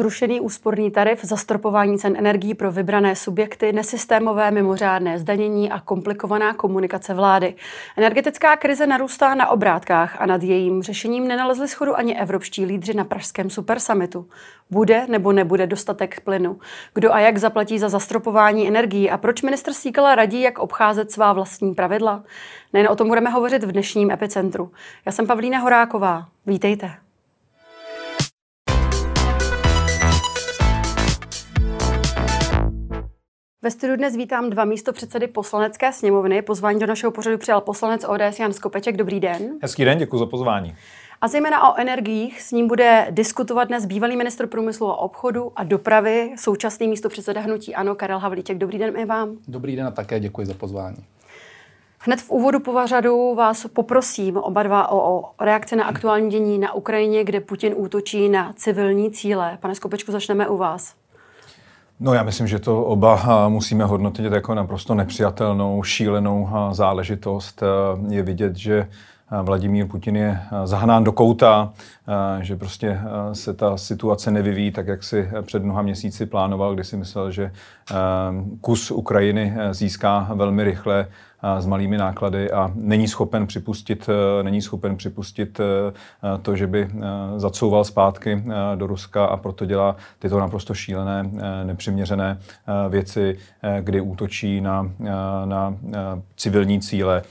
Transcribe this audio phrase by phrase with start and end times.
[0.00, 7.14] Zrušený úsporný tarif, zastropování cen energií pro vybrané subjekty, nesystémové mimořádné zdanění a komplikovaná komunikace
[7.14, 7.54] vlády.
[7.96, 13.04] Energetická krize narůstá na obrátkách a nad jejím řešením nenalezli schodu ani evropští lídři na
[13.04, 14.28] pražském supersummitu.
[14.70, 16.58] Bude nebo nebude dostatek plynu?
[16.94, 21.32] Kdo a jak zaplatí za zastropování energií a proč minister Síkala radí, jak obcházet svá
[21.32, 22.24] vlastní pravidla?
[22.72, 24.72] Nejen o tom budeme hovořit v dnešním epicentru.
[25.06, 26.28] Já jsem Pavlína Horáková.
[26.46, 27.09] Vítejte.
[33.62, 36.42] Ve studiu dnes vítám dva místo předsedy poslanecké sněmovny.
[36.42, 38.96] Pozvání do našeho pořadu přijal poslanec ODS Jan Skopeček.
[38.96, 39.58] Dobrý den.
[39.62, 40.74] Hezký den, děkuji za pozvání.
[41.20, 45.64] A zejména o energiích s ním bude diskutovat dnes bývalý ministr průmyslu a obchodu a
[45.64, 48.58] dopravy, současný místo předseda hnutí Ano, Karel Havlíček.
[48.58, 49.36] Dobrý den i vám.
[49.48, 51.04] Dobrý den a také děkuji za pozvání.
[51.98, 56.72] Hned v úvodu povařadu vás poprosím oba dva o, o reakci na aktuální dění na
[56.72, 59.58] Ukrajině, kde Putin útočí na civilní cíle.
[59.60, 60.99] Pane Skopečku, začneme u vás.
[62.02, 67.62] No já myslím, že to oba musíme hodnotit jako naprosto nepřijatelnou, šílenou záležitost.
[68.08, 68.88] Je vidět, že
[69.42, 71.72] Vladimír Putin je zahnán do kouta,
[72.40, 73.00] že prostě
[73.32, 77.52] se ta situace nevyvíjí tak, jak si před mnoha měsíci plánoval, kdy si myslel, že
[78.60, 81.06] kus Ukrajiny získá velmi rychle
[81.58, 85.64] s malými náklady a není schopen připustit, e, není schopen připustit e,
[86.42, 86.90] to, že by e,
[87.36, 91.30] zacouval zpátky do Ruska a proto dělá tyto naprosto šílené,
[91.64, 92.38] nepřiměřené
[92.88, 93.38] věci,
[93.80, 94.90] kdy útočí na,
[95.44, 95.74] na
[96.36, 97.22] civilní cíle.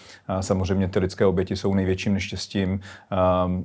[0.42, 2.80] Samozřejmě ty lidské oběti jsou největším neštěstím.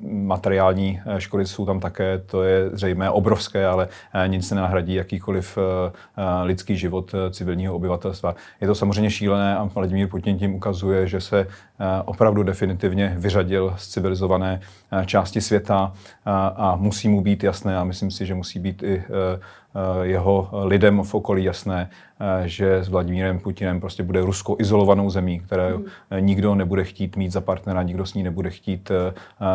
[0.03, 3.89] Materiální škody jsou tam také, to je zřejmé obrovské, ale
[4.27, 5.59] nic se nenahradí jakýkoliv
[6.43, 8.35] lidský život civilního obyvatelstva.
[8.61, 13.15] Je to samozřejmě šílené a Vladimír Putin Putin tím ukazuje, že se eh, opravdu definitivně
[13.19, 14.61] vyřadil z civilizované
[14.93, 15.93] eh, části světa
[16.57, 19.41] a musí mu být jasné a myslím si, že musí být i eh,
[20.03, 21.91] jeho lidem v okolí jasné,
[22.45, 25.85] že s Vladimírem Putinem prostě bude Rusko izolovanou zemí, které hmm.
[26.21, 28.91] nikdo nebude chtít mít za partnera, nikdo s ní nebude chtít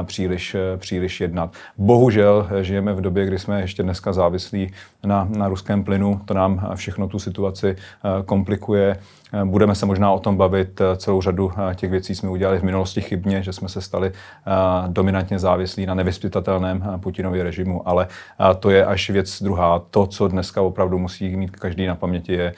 [0.03, 1.53] příliš, příliš jednat.
[1.77, 4.71] Bohužel žijeme v době, kdy jsme ještě dneska závislí
[5.03, 7.75] na, na ruském plynu, to nám všechno tu situaci
[8.25, 8.99] komplikuje.
[9.43, 10.81] Budeme se možná o tom bavit.
[10.97, 14.11] Celou řadu těch věcí jsme udělali v minulosti chybně, že jsme se stali
[14.87, 18.07] dominantně závislí na nevyspytatelném Putinově režimu, ale
[18.59, 19.81] to je až věc druhá.
[19.91, 22.53] To, co dneska opravdu musí mít každý na paměti, je,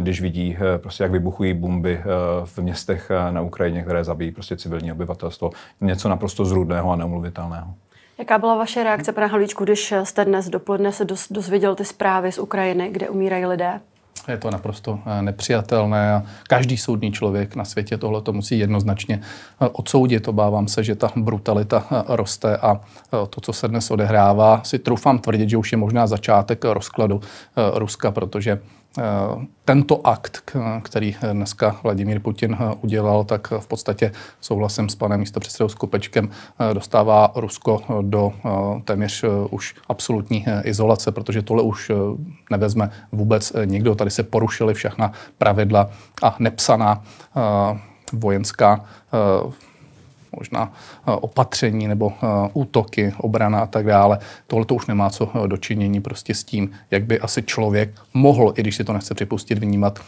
[0.00, 2.00] když vidí, prostě, jak vybuchují bomby
[2.44, 5.50] v městech na Ukrajině, které zabíjí prostě civilní obyvatelstvo.
[5.80, 7.74] Něco naprosto zrůdného a neumluvitelného.
[8.18, 12.38] Jaká byla vaše reakce, pane Halíčku, když jste dnes dopoledne se dozvěděl ty zprávy z
[12.38, 13.80] Ukrajiny, kde umírají lidé?
[14.28, 19.20] Je to naprosto eh, nepřijatelné a každý soudný člověk na světě tohle to musí jednoznačně
[19.60, 20.28] eh, odsoudit.
[20.28, 22.80] Obávám se, že ta brutalita eh, roste a
[23.30, 27.20] to, co se dnes odehrává, si troufám tvrdit, že už je možná začátek rozkladu
[27.74, 28.60] Ruska, protože
[29.64, 30.42] tento akt,
[30.82, 36.74] který dneska Vladimír Putin eh, udělal, tak v podstatě souhlasem s panem místopředsedou Skopečkem eh,
[36.74, 38.32] dostává Rusko do
[38.84, 41.90] téměř už absolutní izolace, protože tohle už
[42.50, 43.94] nevezme vůbec nikdo.
[43.94, 45.90] Tady se porušily všechna pravidla
[46.22, 47.02] a nepsaná
[48.12, 48.84] vojenská
[50.38, 54.18] možná eh, opatření nebo eh, útoky, obrana a tak dále.
[54.46, 58.52] Tohle to už nemá co eh, dočinění prostě s tím, jak by asi člověk mohl,
[58.56, 59.98] i když si to nechce připustit, vnímat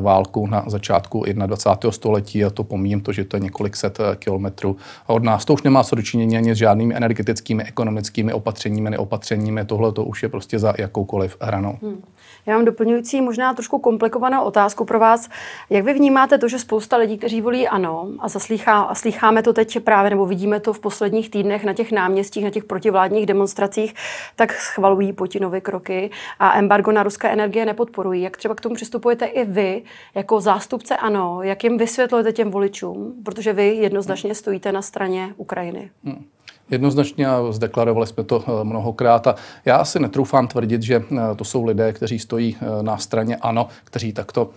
[0.00, 1.92] válku na začátku 21.
[1.92, 4.76] století a to pomíjím to, že to je několik set kilometrů
[5.06, 5.44] od nás.
[5.44, 9.64] To už nemá co dočinění ani s žádnými energetickými, ekonomickými opatřeními, neopatřeními.
[9.64, 11.78] Tohle to už je prostě za jakoukoliv hranou.
[11.82, 12.02] Hmm.
[12.46, 15.28] Já mám doplňující, možná trošku komplikovanou otázku pro vás.
[15.70, 19.52] Jak vy vnímáte to, že spousta lidí, kteří volí ano, a, zaslýchá, a slýcháme to
[19.52, 23.94] teď právě, nebo vidíme to v posledních týdnech na těch náměstích, na těch protivládních demonstracích,
[24.36, 28.22] tak schvalují Putinovy kroky a embargo na ruské energie nepodporují.
[28.22, 29.82] Jak třeba k tomu přistupujete i vy,
[30.14, 35.90] jako zástupce ano, jak jim vysvětlujete těm voličům, protože vy jednoznačně stojíte na straně Ukrajiny?
[36.04, 36.24] Hmm.
[36.72, 39.34] Jednoznačně a zdeklarovali jsme to eh, mnohokrát a
[39.64, 43.68] já asi netroufám tvrdit, že eh, to jsou lidé, kteří stojí eh, na straně ANO,
[43.84, 44.50] kteří takto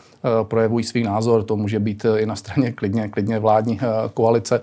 [0.43, 1.43] projevují svůj názor.
[1.43, 3.79] To může být i na straně klidně, klidně vládní
[4.13, 4.61] koalice.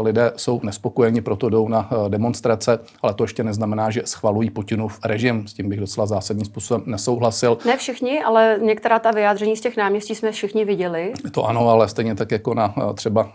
[0.00, 5.48] Lidé jsou nespokojeni, proto jdou na demonstrace, ale to ještě neznamená, že schvalují Putinův režim.
[5.48, 7.58] S tím bych docela zásadním způsobem nesouhlasil.
[7.64, 11.12] Ne všichni, ale některá ta vyjádření z těch náměstí jsme všichni viděli.
[11.32, 13.28] To ano, ale stejně tak jako na třeba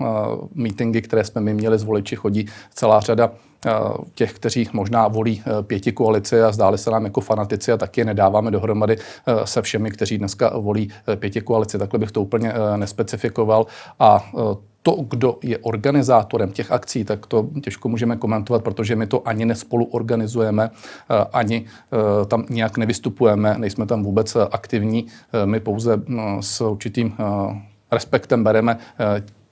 [0.55, 3.31] mítingy, které jsme my měli z voliči, chodí celá řada
[4.15, 8.05] těch, kteří možná volí eh, pěti koalici a zdáli se nám jako fanatici a taky
[8.05, 11.77] nedáváme dohromady eh, se všemi, kteří dneska volí pěti koalici.
[11.77, 13.65] Takhle bych to úplně nespecifikoval.
[13.99, 14.31] A
[14.81, 19.45] to, kdo je organizátorem těch akcí, tak to těžko můžeme komentovat, protože my to ani
[19.45, 20.69] nespolu organizujeme,
[21.33, 21.65] ani
[22.27, 25.07] tam nějak nevystupujeme, nejsme tam vůbec aktivní.
[25.45, 26.01] My pouze
[26.41, 27.13] s určitým
[27.91, 28.77] respektem bereme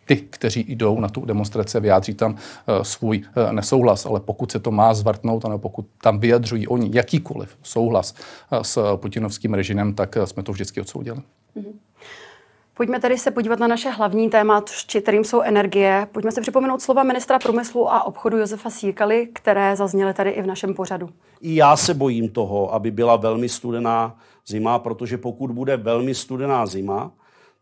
[0.06, 2.36] ty, kteří jdou na tu demonstraci, vyjádří tam
[2.82, 8.16] svůj nesouhlas, ale pokud se to má zvrtnout, nebo pokud tam vyjadřují oni jakýkoliv souhlas
[8.62, 11.18] s putinovským režimem, tak jsme to vždycky odsoudili.
[11.18, 11.74] Mm-hmm.
[12.78, 14.64] Pojďme tedy se podívat na naše hlavní téma,
[15.02, 16.08] kterým jsou energie.
[16.12, 20.48] Pojďme si připomenout slova ministra průmyslu a obchodu Josefa Síkaly, které zazněly tady i v
[20.48, 21.10] našem pořadu.
[21.42, 24.18] I já se bojím toho, aby byla velmi studená
[24.48, 27.12] zima, protože pokud bude velmi studená zima,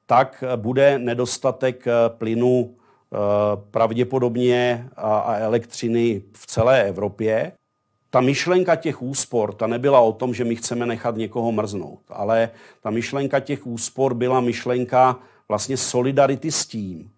[0.06, 3.18] tak bude nedostatek plynu eh,
[3.72, 7.52] pravděpodobně a elektřiny v celé Evropě.
[8.10, 12.50] Ta myšlenka těch úspor, ta nebyla o tom, že my chceme nechat někoho mrznout, ale
[12.82, 15.20] ta myšlenka těch úspor byla myšlenka
[15.50, 17.12] vlastně solidarity s tím,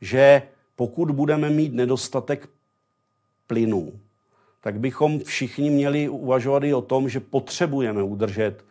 [0.00, 0.42] že
[0.76, 2.48] pokud budeme mít nedostatek
[3.46, 3.92] plynu,
[4.60, 8.64] tak bychom všichni měli uvažovat i o tom, že potřebujeme udržet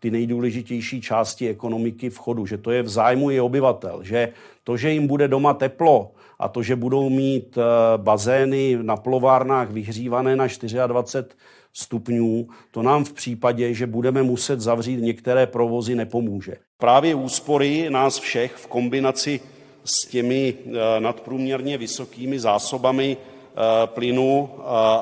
[0.00, 4.32] ty nejdůležitější části ekonomiky v chodu, že to je v zájmu i obyvatel, že
[4.64, 7.62] to, že jim bude doma teplo a to, že budou mít eh,
[7.96, 10.46] bazény na plovárnách vyhřívané na
[10.86, 11.26] 24
[11.72, 16.56] stupňů, to nám v případě, že budeme muset zavřít některé provozy, nepomůže.
[16.78, 19.40] Právě úspory nás všech v kombinaci
[19.84, 24.50] s těmi eh, nadprůměrně vysokými zásobami eh, plynu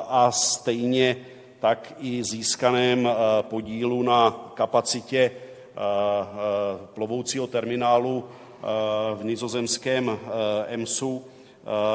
[0.09, 1.15] a stejně
[1.59, 3.09] tak i získaném
[3.41, 5.31] podílu na kapacitě
[6.93, 8.23] plovoucího terminálu
[9.15, 10.19] v nizozemském
[10.67, 11.25] EMSu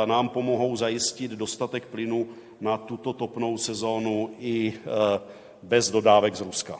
[0.04, 2.28] nám pomohou zajistit dostatek plynu
[2.60, 4.74] na tuto topnou sezónu i
[5.62, 6.78] bez dodávek z Ruska.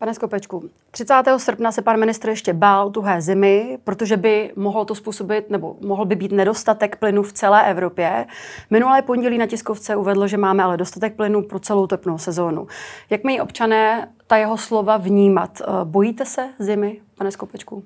[0.00, 1.14] Pane Skopečku, 30.
[1.36, 6.04] srpna se pan ministr ještě bál tuhé zimy, protože by mohlo to způsobit, nebo mohl
[6.04, 8.26] by být nedostatek plynu v celé Evropě.
[8.70, 12.66] Minulé pondělí na tiskovce uvedl, že máme ale dostatek plynu pro celou tepnou sezónu.
[13.10, 15.62] Jak mají občané ta jeho slova vnímat?
[15.84, 17.84] Bojíte se zimy, pane Skopečku?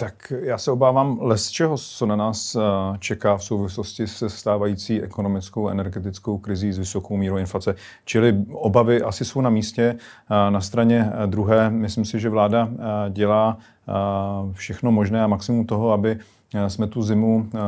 [0.00, 2.60] Tak já se obávám les čeho, co na nás eh,
[2.98, 7.74] čeká v souvislosti se stávající ekonomickou energetickou krizí s vysokou mírou inflace.
[8.04, 9.96] Čili obavy asi jsou na místě.
[10.30, 12.68] Eh, na straně eh, druhé, myslím si, že vláda
[13.10, 13.58] dělá
[14.52, 16.18] všechno možné a maximum toho, aby
[16.68, 17.58] jsme tu zimu eh,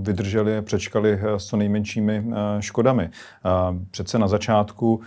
[0.00, 2.24] vydrželi, přečkali eh, s co nejmenšími
[2.60, 3.10] škodami.
[3.90, 5.00] Přece na začátku,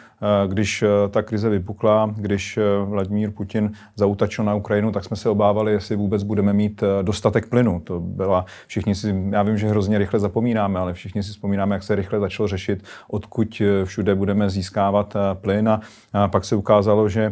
[0.47, 5.95] když ta krize vypukla, když Vladimír Putin zautačil na Ukrajinu, tak jsme se obávali, jestli
[5.95, 7.79] vůbec budeme mít dostatek plynu.
[7.79, 11.83] To byla, všichni si, já vím, že hrozně rychle zapomínáme, ale všichni si vzpomínáme, jak
[11.83, 15.69] se rychle začalo řešit, odkud všude budeme získávat plyn.
[15.69, 15.81] A
[16.27, 17.31] pak se ukázalo, že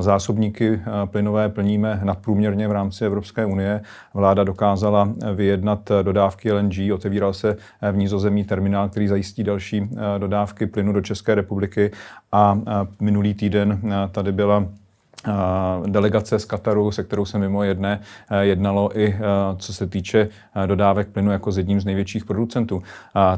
[0.00, 3.80] zásobníky plynové plníme nadprůměrně v rámci Evropské unie.
[4.14, 6.92] Vláda dokázala vyjednat eh, dodávky LNG.
[6.94, 11.90] Otevíral se eh, v nízozemí terminál, který zajistí další eh, dodávky plynu do České republiky.
[12.32, 12.58] A
[13.00, 13.80] minulý týden
[14.12, 14.66] tady byla
[15.86, 18.00] delegace z Kataru, se kterou se mimo jedné
[18.40, 19.16] jednalo i
[19.56, 20.28] co se týče
[20.66, 22.82] dodávek plynu jako s jedním z největších producentů.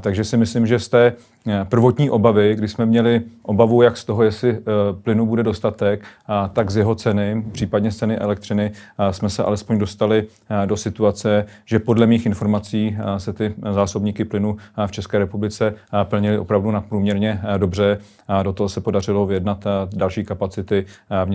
[0.01, 1.13] Takže si myslím, že z té
[1.49, 4.63] Eh, prvotní obavy, kdy jsme měli obavu jak z toho, jestli eh,
[5.03, 6.05] plynu bude dostatek,
[6.53, 8.73] tak z jeho ceny, případně z ceny elektřiny,
[9.11, 14.57] jsme se alespoň dostali eh, do situace, že podle mých informací se ty zásobníky plynu
[14.87, 17.99] v České republice plnily opravdu nadprůměrně dobře.
[18.43, 20.87] Do toho se podařilo vyjednat další kapacity
[21.25, 21.29] v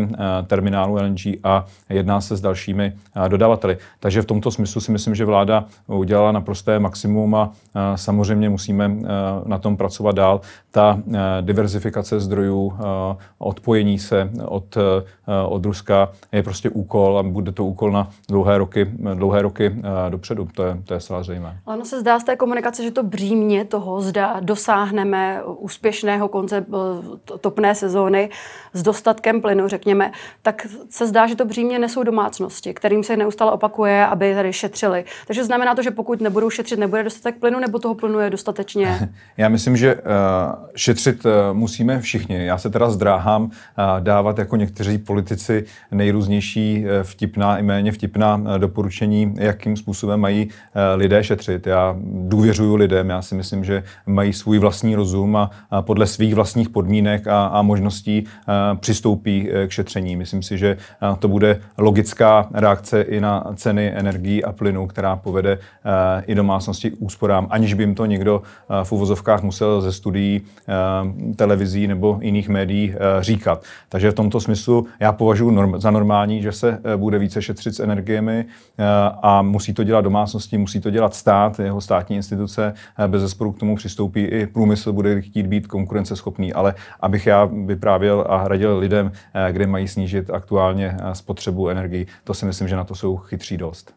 [0.00, 2.92] nizozemském terminálu LNG a jedná se s dalšími
[3.28, 3.78] dodavateli.
[4.00, 7.52] Takže v tomto smyslu si myslím, že vláda udělala naprosté maximum a
[7.94, 8.96] samozřejmě musíme
[9.46, 10.40] na tom pracovat dál.
[10.70, 14.82] Ta eh, diverzifikace zdrojů, eh, odpojení se od, eh,
[15.48, 19.76] od Ruska je prostě úkol a bude to úkol na dlouhé roky, dlouhé roky
[20.08, 20.48] dopředu.
[20.54, 21.58] To je, to je celá zřejmé.
[21.66, 26.66] Ale ono se zdá z té komunikace, že to břímě toho, zda dosáhneme úspěšného konce
[27.40, 28.30] topné sezóny
[28.72, 29.85] s dostatkem plynu, řekněme,
[30.42, 35.04] tak se zdá, že to břímě nesou domácnosti, kterým se neustále opakuje, aby tady šetřili.
[35.26, 39.08] Takže znamená to, že pokud nebudou šetřit, nebude dostatek plynu, nebo toho plynu je dostatečně?
[39.36, 40.00] Já myslím, že uh,
[40.76, 42.46] šetřit uh, musíme všichni.
[42.46, 43.50] Já se teda zdráhám uh,
[44.00, 50.48] dávat jako někteří politici nejrůznější vtipná i méně vtipná doporučení, jakým způsobem mají
[50.94, 51.66] lidé šetřit.
[51.66, 55.50] Já důvěřuji lidem, já si myslím, že mají svůj vlastní rozum a,
[55.80, 58.24] podle svých vlastních podmínek a, a možností
[58.80, 60.16] přistoupí k šetření.
[60.16, 60.76] Myslím si, že
[61.18, 65.58] to bude logická reakce i na ceny energií a plynu, která povede
[66.26, 68.42] i domácnosti k úsporám, aniž by jim to někdo
[68.82, 70.40] v uvozovkách musel ze studií
[71.36, 73.62] televizí nebo jiných médií říkat.
[73.88, 78.44] Takže v tomto smyslu já považuji za normální, že se bude více šetřit s energiemi
[79.22, 82.74] a musí to dělat domácnosti, musí to dělat stát, jeho státní instituce,
[83.06, 88.24] bez zesporu k tomu přistoupí i průmysl, bude chtít být konkurenceschopný, ale abych já vyprávěl
[88.28, 89.12] a radil lidem,
[89.50, 93.94] kde mají snížit aktuálně spotřebu energii, to si myslím, že na to jsou chytří dost.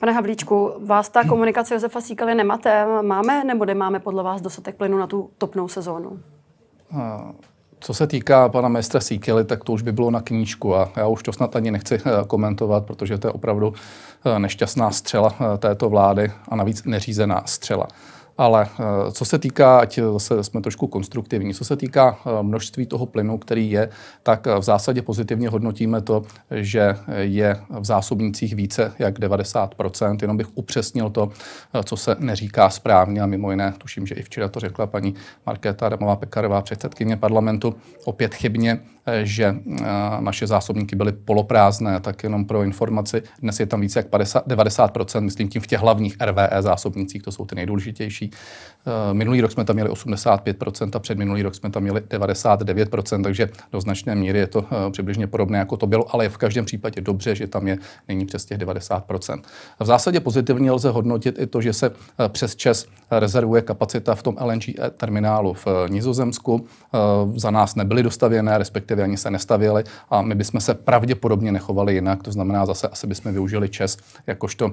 [0.00, 2.86] Pane Havlíčku, vás ta komunikace Josefa Síkely nemate.
[3.02, 6.20] Máme nebo nemáme podle vás dostatek plynu na tu topnou sezónu?
[7.80, 11.06] Co se týká pana ministra Síkely, tak to už by bylo na knížku a já
[11.06, 13.74] už to snad ani nechci eh, komentovat, protože to je opravdu
[14.24, 17.86] eh, nešťastná střela eh, této vlády a navíc neřízená střela.
[18.38, 22.86] Ale eh, co se týká, ať zase jsme trošku konstruktivní, co se týká eh, množství
[22.86, 23.88] toho plynu, který je,
[24.22, 30.18] tak eh, v zásadě pozitivně hodnotíme to, že je v zásobnících více jak 90%.
[30.22, 31.30] Jenom bych upřesnil to,
[31.84, 33.20] co se neříká správně.
[33.20, 35.14] A mimo jiné, tuším, že i včera to řekla paní
[35.46, 37.74] Markéta Adamová Pekarová, předsedkyně parlamentu,
[38.04, 38.80] opět chybně,
[39.22, 39.56] že
[40.20, 45.20] naše zásobníky byly poloprázdné, tak jenom pro informaci, dnes je tam více jak 50, 90%,
[45.20, 48.64] myslím tím v těch hlavních RVE zásobnících, to jsou ty nejdůležitější vyšší.
[48.86, 53.22] Eh, minulý rok jsme tam měli 85% a před minulý rok jsme tam měli 99%,
[53.22, 56.36] takže do značné míry je to eh, přibližně podobné, jako to bylo, ale je v
[56.36, 57.78] každém případě dobře, že tam je
[58.08, 59.42] nyní přes těch 90%.
[59.80, 64.22] V zásadě pozitivně lze hodnotit i to, že se eh, přes čas rezervuje kapacita v
[64.22, 64.64] tom LNG
[64.96, 66.66] terminálu v Nizozemsku.
[67.36, 72.22] Za nás nebyly dostavěné, respektive ani se nestavěly a my bychom se pravděpodobně nechovali jinak,
[72.22, 74.72] to znamená zase asi bychom využili čas jakožto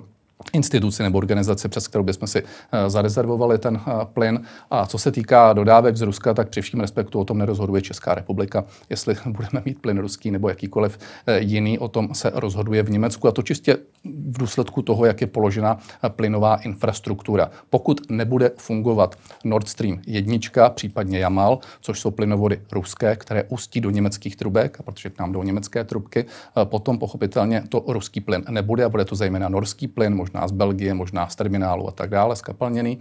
[0.53, 4.41] instituci nebo organizaci, přes kterou bychom si eh, zarezervovali ten eh, plyn.
[4.71, 8.15] A co se týká dodávek z Ruska, tak při vším respektu o tom nerozhoduje Česká
[8.15, 12.89] republika, jestli budeme mít plyn ruský nebo jakýkoliv eh, jiný, o tom se rozhoduje v
[12.89, 13.27] Německu.
[13.27, 15.77] A to čistě v důsledku toho, jak je položena
[16.09, 17.51] plynová infrastruktura.
[17.69, 23.89] Pokud nebude fungovat Nord Stream 1, případně Jamal, což jsou plynovody ruské, které ústí do
[23.89, 26.25] německých trubek, a protože k nám jdou německé trubky,
[26.63, 30.51] potom pochopitelně to ruský plyn nebude a bude to zejména norský plyn, možná možná z
[30.51, 32.99] Belgie, možná z terminálu a tak dále, skapalněný.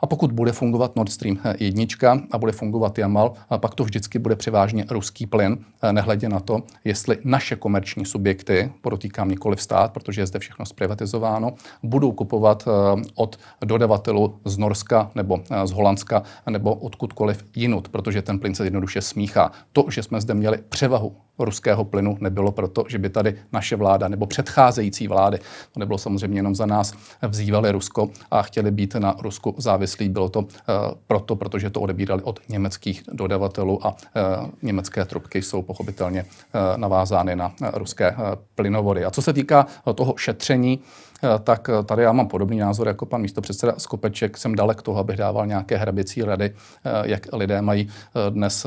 [0.00, 1.86] A pokud bude fungovat Nord Stream 1
[2.30, 5.58] a bude fungovat Jamal, pak to vždycky bude převážně ruský plyn,
[5.92, 11.52] nehledě na to, jestli naše komerční subjekty, podotýkám nikoli stát, protože je zde všechno zprivatizováno,
[11.82, 18.22] budou kupovat eh, od dodavatelů z Norska nebo eh, z Holandska nebo odkudkoliv jinut, protože
[18.22, 19.52] ten plyn se jednoduše smíchá.
[19.72, 24.08] To, že jsme zde měli převahu ruského plynu nebylo proto, že by tady naše vláda
[24.08, 25.38] nebo předcházející vlády,
[25.72, 26.92] to nebylo samozřejmě jenom za nás,
[27.28, 30.08] vzývali Rusko a chtěli být na Rusku závislí.
[30.08, 30.46] Bylo to uh,
[31.06, 37.36] proto, protože to odebírali od německých dodavatelů a uh, německé trubky jsou pochopitelně uh, navázány
[37.36, 38.16] na ruské
[38.54, 39.04] plynovody.
[39.04, 40.80] A co se týká toho šetření,
[41.44, 44.36] tak tady já mám podobný názor jako pan místopředseda Skopeček.
[44.36, 46.54] Jsem dalek toho, abych dával nějaké hraběcí rady,
[47.02, 47.88] jak lidé mají
[48.30, 48.66] dnes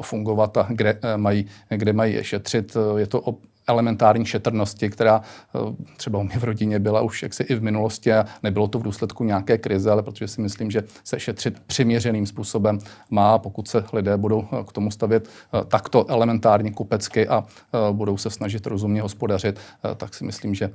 [0.00, 2.76] fungovat a kde mají kde mají šetřit.
[2.96, 3.20] Je to
[3.66, 5.58] elementární šetrnosti, která eh,
[5.96, 8.82] třeba u mě v rodině byla už jaksi i v minulosti a nebylo to v
[8.82, 12.78] důsledku nějaké krize, ale protože si myslím, že se šetřit přiměřeným způsobem
[13.10, 17.44] má, pokud se lidé budou eh, k tomu stavět eh, takto elementárně kupecky a
[17.92, 19.58] budou se snažit rozumně hospodařit,
[19.96, 20.70] tak si myslím, že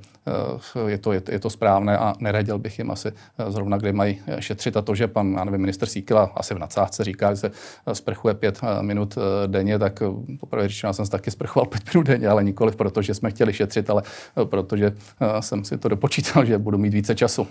[0.86, 3.12] je to, je, to správné a neradil bych jim asi
[3.48, 4.76] zrovna, kde mají šetřit.
[4.76, 7.50] A to, že pan, já nevím, minister Síkela asi v nadsázce říká, že se
[7.92, 10.02] sprchuje pět minut denně, tak
[10.40, 13.90] poprvé řečeno, jsem se taky sprchoval pět minut denně, ale nikoli protože jsme chtěli šetřit,
[13.90, 14.02] ale
[14.42, 14.86] eh, protože
[15.20, 17.46] eh, jsem si to dopočítal, že budu mít více času.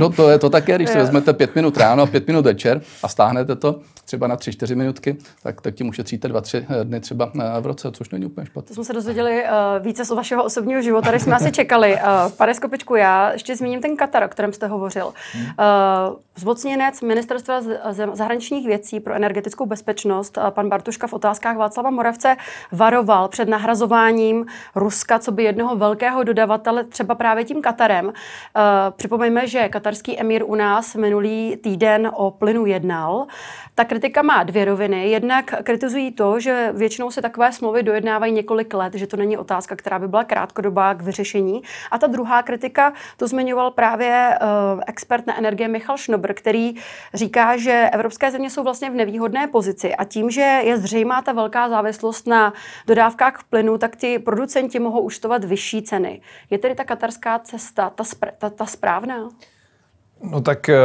[0.00, 2.80] No to je to také, když si vezmete pět minut ráno a pět minut večer
[3.02, 6.84] a stáhnete to třeba na tři, čtyři minutky, tak, tak tím ušetříte dva, tři eh,
[6.84, 8.68] dny třeba eh, v roce, což není úplně špatné.
[8.68, 11.94] To jsme se dozvěděli uh, více z vašeho osobního života, než jsme asi čekali.
[11.94, 15.06] Uh, pane Skopičku, já ještě zmíním ten Katar, o kterém jste hovořil.
[15.06, 15.12] Uh,
[16.36, 17.60] zmocněnec ministerstva
[18.12, 22.36] zahraničních věcí pro energetickou bezpečnost, uh, pan Bartuška v otázkách Václava Moravce
[22.72, 28.06] varoval před nahrazováním Ruska, co by jednoho velkého dodavatele, třeba právě tím Katarem.
[28.06, 28.12] Uh,
[28.90, 33.26] připomeňme, že katarský emír u nás minulý týden o plynu jednal.
[33.74, 35.10] Ta kritika má dvě roviny.
[35.10, 39.76] Jednak kritizují to, že většinou se takové smlouvy dojednávají několik let, že to není otázka,
[39.76, 41.62] která by byla krátkodobá k vyřešení.
[41.90, 44.38] A ta druhá kritika, to zmiňoval právě
[44.74, 46.74] uh, expert na energie Michal Schnobr, který
[47.14, 51.32] říká, že evropské země jsou vlastně v nevýhodné pozici a tím, že je zřejmá ta
[51.32, 52.52] velká závislost na
[52.86, 56.20] dodávkách plynu, tak ti producenti mohou uštovat vyšší ceny.
[56.50, 58.04] Je tedy ta katarská cesta ta,
[58.38, 59.32] ta, ta správná?
[60.22, 60.76] No tak eh,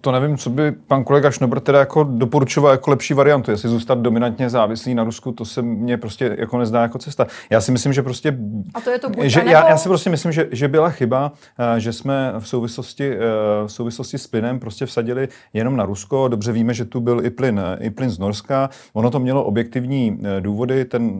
[0.00, 3.50] to nevím, co by pan kolega Šnobr teda jako doporučoval jako lepší variantu.
[3.50, 7.26] Jestli zůstat dominantně závislý na Rusku, to se mně prostě jako nezdá jako cesta.
[7.50, 8.38] Já si myslím, že prostě...
[8.74, 9.50] A to je to že, nebo...
[9.50, 13.18] já, já, si prostě myslím, že, že byla chyba, eh, že jsme v souvislosti, eh,
[13.66, 16.28] v souvislosti s plynem prostě vsadili jenom na Rusko.
[16.28, 18.70] Dobře víme, že tu byl i plyn, i plyn z Norska.
[18.92, 20.84] Ono to mělo objektivní důvody.
[20.84, 21.12] Ten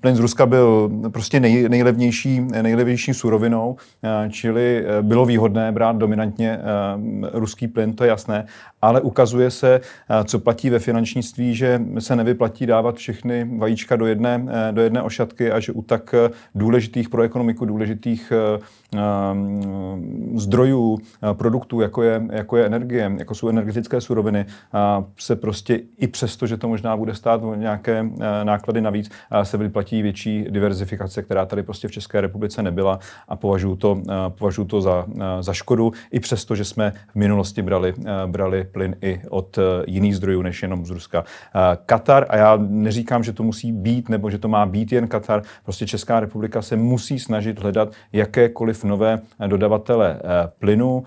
[0.00, 3.76] plyn z Ruska byl prostě nej, nejlevnější, nejlevnější surovinou,
[4.30, 8.46] čili bylo výhodné brát dominantně Eh, ruský plyn, to je jasné,
[8.82, 14.06] ale ukazuje se, eh, co platí ve finančnictví, že se nevyplatí dávat všechny vajíčka do
[14.06, 16.14] jedné, eh, do jedné ošatky a že u tak
[16.54, 18.32] důležitých pro ekonomiku, důležitých
[20.34, 20.98] zdrojů,
[21.32, 24.46] produktů, jako je, jako je energie, jako jsou energetické suroviny,
[25.18, 28.10] se prostě i přesto, že to možná bude stát nějaké
[28.42, 29.10] náklady navíc,
[29.42, 34.64] se vyplatí větší diverzifikace, která tady prostě v České republice nebyla a považuji to, považuji
[34.64, 35.06] to za,
[35.40, 37.94] za škodu, i přesto, že jsme v minulosti brali,
[38.26, 41.24] brali plyn i od jiných zdrojů než jenom z Ruska.
[41.86, 45.42] Katar, a já neříkám, že to musí být, nebo že to má být jen Katar,
[45.64, 50.20] prostě Česká republika se musí snažit hledat jakékoliv nové dodavatele
[50.58, 51.02] plynu.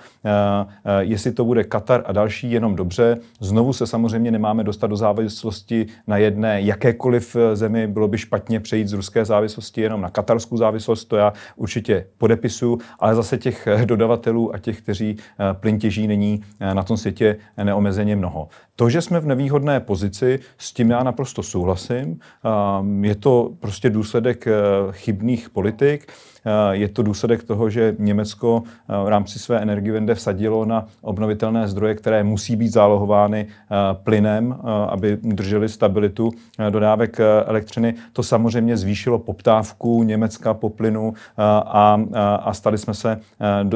[1.00, 3.18] Jestli to bude Katar a další, jenom dobře.
[3.40, 7.88] Znovu se samozřejmě nemáme dostat do závislosti na jedné jakékoliv zemi.
[7.88, 12.80] Bylo by špatně přejít z ruské závislosti jenom na katarskou závislost, to já určitě podepisuju,
[13.00, 15.18] ale zase těch dodavatelů a těch, kteří
[15.54, 16.42] plyn těží, není
[16.74, 18.48] na tom světě neomezeně mnoho.
[18.76, 22.20] To, že jsme v nevýhodné pozici, s tím já naprosto souhlasím.
[23.02, 24.52] Je to prostě důsledek eh,
[24.92, 26.08] chybných politik.
[26.46, 31.68] Eh, je to důsledek toho, že Německo eh, v rámci své energiewende vsadilo na obnovitelné
[31.68, 33.48] zdroje, které musí být zálohovány
[34.04, 34.58] plynem,
[34.90, 36.32] aby drželi stabilitu
[36.70, 37.94] dodávek elektřiny.
[38.14, 42.02] To samozřejmě zvýšilo poptávku Německa po plynu a,
[42.44, 43.20] a stali jsme se,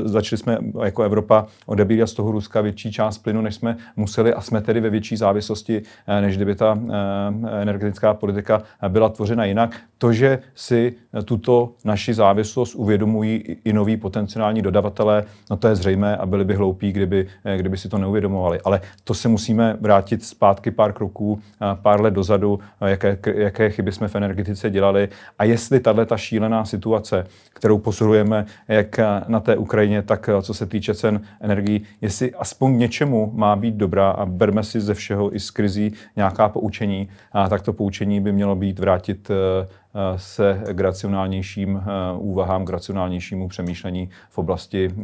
[0.03, 4.41] začali jsme jako Evropa odebírat z toho Ruska větší část plynu, než jsme museli a
[4.41, 9.75] jsme tedy ve větší závislosti, eh, než kdyby ta eh, energetická politika byla tvořena jinak.
[9.97, 10.93] To, že si
[11.25, 16.55] tuto naši závislost uvědomují i noví potenciální dodavatelé, no to je zřejmé a byli by
[16.55, 18.59] hloupí, kdyby, eh, kdyby si to neuvědomovali.
[18.63, 21.39] Ale to se musíme vrátit zpátky pár kroků,
[21.81, 26.65] pár let dozadu, jaké, jaké chyby jsme v energetice dělali a jestli tahle ta šílená
[26.65, 32.77] situace, kterou posilujeme jak na té Ukrajině, tak co se týče cen energií, jestli aspoň
[32.77, 37.49] něčemu má být dobrá a berme si ze všeho i z krizí nějaká poučení, a
[37.49, 39.33] tak to poučení by mělo být vrátit eh,
[39.65, 44.95] eh, se k racionálnějším eh, úvahám, k racionálnějšímu přemýšlení v oblasti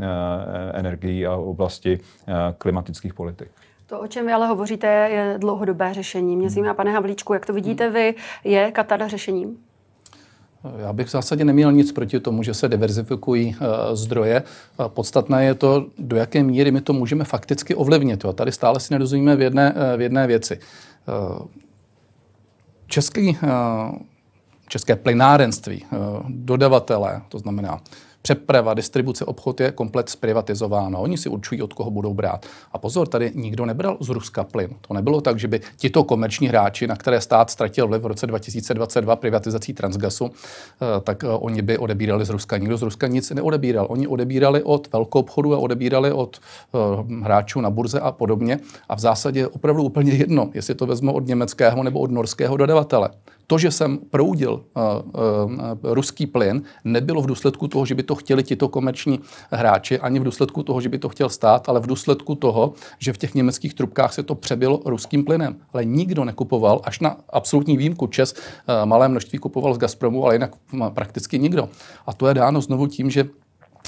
[0.74, 2.00] energií a v oblasti
[2.58, 3.52] klimatických politik.
[3.88, 6.38] To, o čem vy ale hovoříte, je dlouhodobé řešení.
[6.38, 9.58] Mě zajímá, pane Havlíčku, jak to vidíte vy, je Katar řešením?
[10.78, 14.44] Já bych v zásadě neměl nic proti tomu, že se diverzifikují uh, zdroje.
[14.80, 18.26] Uh, podstatné je to, do jaké míry my to můžeme fakticky ovlivnit.
[18.26, 20.60] A tady stále si nerozumíme v jedné, uh, v jedné věci.
[22.88, 23.38] Český,
[24.68, 25.86] české plynárenství,
[26.30, 27.82] dodavatelé, to znamená
[28.22, 31.02] Přeprava, distribuce, obchod je komplet zprivatizováno.
[31.02, 32.46] Oni si určují, od koho budou brát.
[32.72, 34.70] A pozor, tady nikdo nebral z Ruska plyn.
[34.88, 38.28] To nebylo tak, že by tito komerční hráči, na které stát ztratil vliv v roce
[38.28, 42.58] 2022 privatizací Transgasu, eh, tak eh, oni by odebírali z Ruska.
[42.58, 43.88] Nikdo z Ruska nic neodebíral.
[43.90, 46.78] Oni odebírali od velkou obchodu a odebírali od eh,
[47.24, 48.60] hráčů na burze a podobně.
[48.90, 53.10] A v zásadě opravdu úplně jedno, jestli to vezmu od německého nebo od norského dodavatele.
[53.52, 58.16] To, že jsem proudil uh, uh, ruský plyn, nebylo v důsledku toho, že by to
[58.16, 59.20] chtěli tito komerční
[59.52, 63.14] hráči, ani v důsledku toho, že by to chtěl stát, ale v důsledku toho, že
[63.14, 65.56] v těch německých trubkách se to přebylo ruským plynem.
[65.74, 70.36] Ale nikdo nekupoval, až na absolutní výjimku Čes uh, malé množství kupoval z Gazpromu, ale
[70.36, 70.56] jinak
[70.94, 71.70] prakticky nikdo.
[72.08, 73.30] A to je dáno znovu tím, že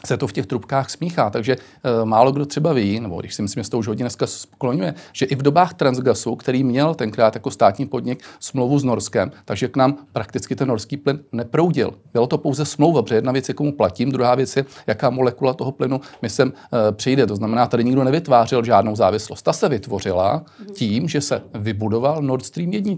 [0.05, 1.29] se to v těch trubkách smíchá.
[1.29, 4.27] Takže e, málo kdo třeba ví, nebo když si myslím, že to už hodně dneska
[4.27, 9.31] skloňuje, že i v dobách Transgasu, který měl tenkrát jako státní podnik smlouvu s Norskem,
[9.45, 11.93] takže k nám prakticky ten norský plyn neproudil.
[12.13, 15.53] Bylo to pouze smlouva, protože jedna věc je, komu platím, druhá věc je, jaká molekula
[15.53, 17.27] toho plynu mi sem e, přijde.
[17.27, 19.41] To znamená, tady nikdo nevytvářel žádnou závislost.
[19.41, 22.93] Ta se vytvořila tím, že se vybudoval Nord Stream 1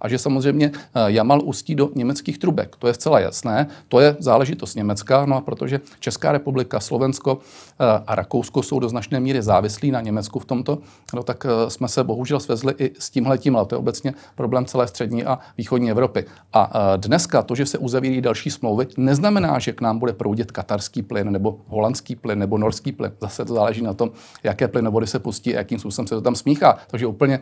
[0.00, 2.76] a že samozřejmě e, Jamal ustí do německých trubek.
[2.76, 3.66] To je zcela jasné.
[3.88, 8.88] To je záležitost Německa, no a protože Česká republika Slovensko eh, a Rakousko jsou do
[8.88, 10.78] značné míry závislí na Německu v tomto,
[11.14, 14.64] no tak eh, jsme se bohužel svezli i s tímhletím, ale to je obecně problém
[14.64, 16.24] celé střední a východní Evropy.
[16.52, 20.52] A eh, dneska to, že se uzavírají další smlouvy, neznamená, že k nám bude proudit
[20.52, 23.12] katarský plyn nebo holandský plyn nebo norský plyn.
[23.20, 24.10] Zase to záleží na tom,
[24.42, 26.78] jaké plynovody se pustí a jakým způsobem se to tam smíchá.
[26.86, 27.40] Takže úplně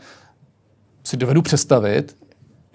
[1.05, 2.17] si dovedu představit,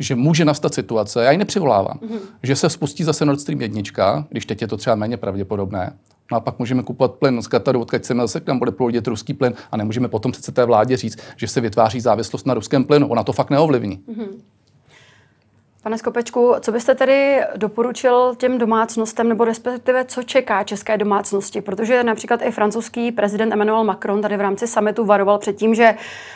[0.01, 2.19] že může nastat situace, já ji nepřivolávám, mm-hmm.
[2.43, 3.81] že se spustí zase Nord Stream 1,
[4.29, 5.93] když teď je to třeba méně pravděpodobné,
[6.31, 9.33] No a pak můžeme kupovat plyn z Kataru, odkud chceme zase tam bude proudit ruský
[9.33, 13.07] plyn a nemůžeme potom přece té vládě říct, že se vytváří závislost na ruském plynu.
[13.07, 13.97] Ona to fakt neovlivní.
[13.97, 14.27] Mm-hmm.
[15.83, 21.61] Pane Skopečku, co byste tedy doporučil těm domácnostem, nebo respektive co čeká české domácnosti?
[21.61, 25.95] Protože například i francouzský prezident Emmanuel Macron tady v rámci summitu varoval před tím, že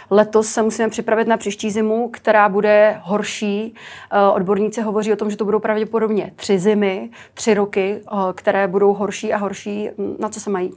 [0.09, 3.75] letos se musíme připravit na příští zimu, která bude horší.
[4.11, 8.67] Eh, odborníci hovoří o tom, že to budou pravděpodobně tři zimy, tři roky, eh, které
[8.67, 9.89] budou horší a horší.
[10.19, 10.73] Na co se mají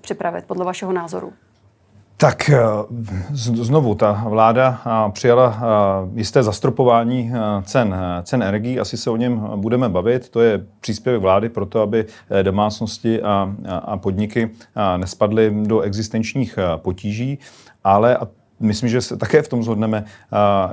[0.00, 1.32] připravit podle vašeho názoru?
[2.18, 2.58] Tak eh,
[3.32, 9.50] znovu, ta vláda eh, přijala eh, jisté zastropování cen, cen energií, asi se o něm
[9.56, 10.28] budeme bavit.
[10.28, 12.06] To je příspěvek vlády pro to, aby
[12.42, 14.50] domácnosti a, a podniky
[14.96, 17.38] nespadly do existenčních potíží,
[17.84, 18.18] ale
[18.60, 20.04] myslím, že se také v tom zhodneme,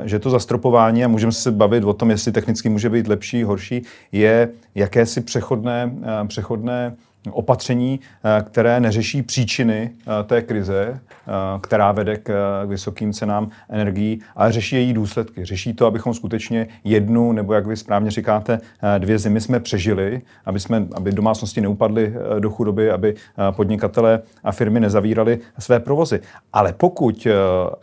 [0.04, 3.84] že to zastropování, a můžeme se bavit o tom, jestli technicky může být lepší, horší,
[4.12, 5.94] je jakési přechodné,
[6.28, 6.96] přechodné
[7.32, 11.32] opatření, eh, které neřeší příčiny eh, té krize, eh,
[11.62, 15.46] která vede k vysokým cenám energií, ale řeší její důsledky.
[15.46, 18.60] Řeší to, abychom skutečně jednu, nebo jak vy správně říkáte,
[18.98, 23.16] dvě zimy jsme přežili, aby, jsme, aby domácnosti neupadly do chudoby, aby
[23.52, 26.20] podnikatele a firmy nezavírali své provozy.
[26.54, 27.28] Ale pokud,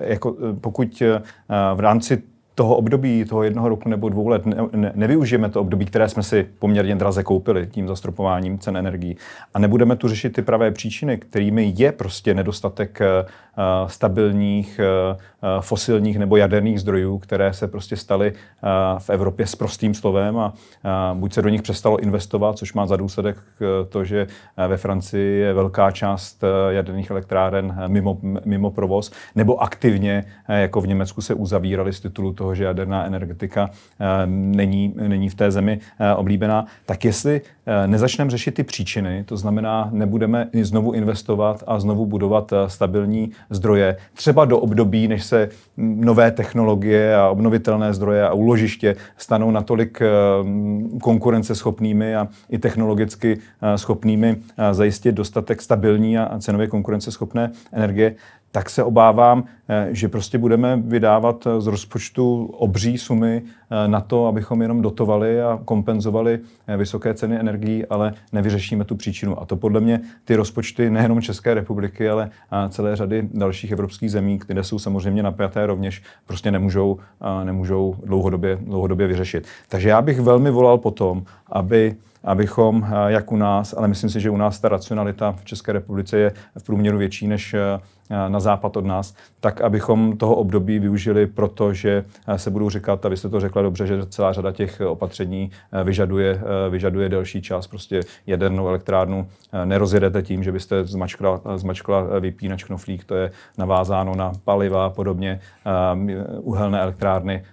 [0.00, 1.02] jako, pokud
[1.74, 2.22] v rámci
[2.60, 6.22] toho období, toho jednoho roku nebo dvou let ne, ne, nevyužijeme to období, které jsme
[6.22, 9.16] si poměrně draze koupili tím zastropováním cen energií.
[9.54, 14.80] A nebudeme tu řešit ty pravé příčiny, kterými je prostě nedostatek uh, stabilních
[15.39, 20.38] uh, fosilních nebo jaderných zdrojů, které se prostě staly uh, v Evropě s prostým slovem
[20.38, 20.52] a
[21.14, 23.36] buď se do nich přestalo investovat, což má za důsledek
[23.88, 24.26] to, že
[24.68, 31.20] ve Francii je velká část jaderných elektráren mimo, mimo provoz, nebo aktivně, jako v Německu,
[31.20, 36.14] se uzavíraly z titulu toho, že jaderná energetika eh, není, není v té zemi eh,
[36.14, 42.06] oblíbená, tak jestli eh, nezačneme řešit ty příčiny, to znamená, nebudeme znovu investovat a znovu
[42.06, 48.96] budovat stabilní zdroje, třeba do období, než se nové technologie a obnovitelné zdroje a úložiště
[49.16, 50.02] stanou natolik
[51.02, 53.38] konkurenceschopnými a i technologicky
[53.76, 54.36] schopnými
[54.72, 58.14] zajistit dostatek stabilní a cenově konkurenceschopné energie,
[58.52, 64.26] tak se obávám, eh, že prostě budeme vydávat z rozpočtu obří sumy eh, na to,
[64.26, 69.42] abychom jenom dotovali a kompenzovali eh, vysoké ceny energií, ale nevyřešíme tu příčinu.
[69.42, 72.30] A to podle mě ty rozpočty nejenom České republiky, ale
[72.68, 76.98] celé řady dalších evropských zemí, které jsou samozřejmě napjaté rovněž, prostě nemůžou,
[77.44, 79.46] nemůžou dlouhodobě, dlouhodobě vyřešit.
[79.68, 84.30] Takže já bych velmi volal potom, aby abychom, jak u nás, ale myslím si, že
[84.30, 87.54] u nás ta racionalita v České republice je v průměru větší než
[88.28, 92.04] na západ od nás, tak abychom toho období využili proto, že
[92.36, 95.50] se budou říkat, a vy jste to řekla dobře, že celá řada těch opatření
[95.84, 97.66] vyžaduje, vyžaduje delší čas.
[97.66, 99.26] Prostě jadernou elektrárnu
[99.64, 105.40] nerozjedete tím, že byste zmačkla, zmačkla vypínač knoflík, to je navázáno na paliva a podobně.
[106.40, 107.44] Uhelné elektrárny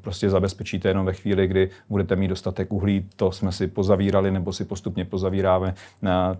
[0.00, 4.52] prostě zabezpečíte jenom ve chvíli, kdy budete mít dostatek uhlí, to jsme si pozavírali nebo
[4.52, 5.74] si postupně pozavíráme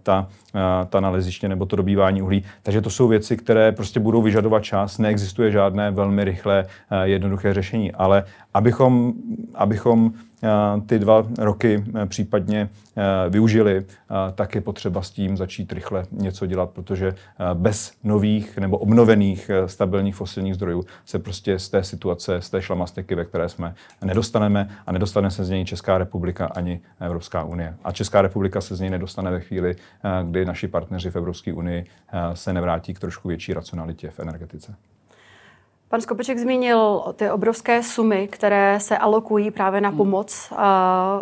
[0.02, 0.28] ta,
[0.88, 2.44] ta naleziště nebo to dobývání uhlí.
[2.62, 4.98] Takže to jsou věci, které prostě budou vyžadovat čas.
[4.98, 7.92] Neexistuje žádné velmi rychlé, eh, jednoduché řešení.
[7.92, 8.24] Ale
[8.54, 9.12] abychom,
[9.54, 10.12] abychom
[10.42, 10.48] eh,
[10.86, 12.68] ty dva roky eh, případně
[13.28, 13.84] využili,
[14.34, 17.14] tak je potřeba s tím začít rychle něco dělat, protože
[17.54, 23.14] bez nových nebo obnovených stabilních fosilních zdrojů se prostě z té situace, z té šlamastiky,
[23.14, 27.74] ve které jsme, nedostaneme a nedostane se z něj Česká republika ani Evropská unie.
[27.84, 29.76] A Česká republika se z něj nedostane ve chvíli,
[30.24, 31.86] kdy naši partneři v Evropské unii
[32.34, 34.74] se nevrátí k trošku větší racionalitě v energetice.
[35.94, 40.58] Pan Skopeček zmínil ty obrovské sumy, které se alokují právě na pomoc uh,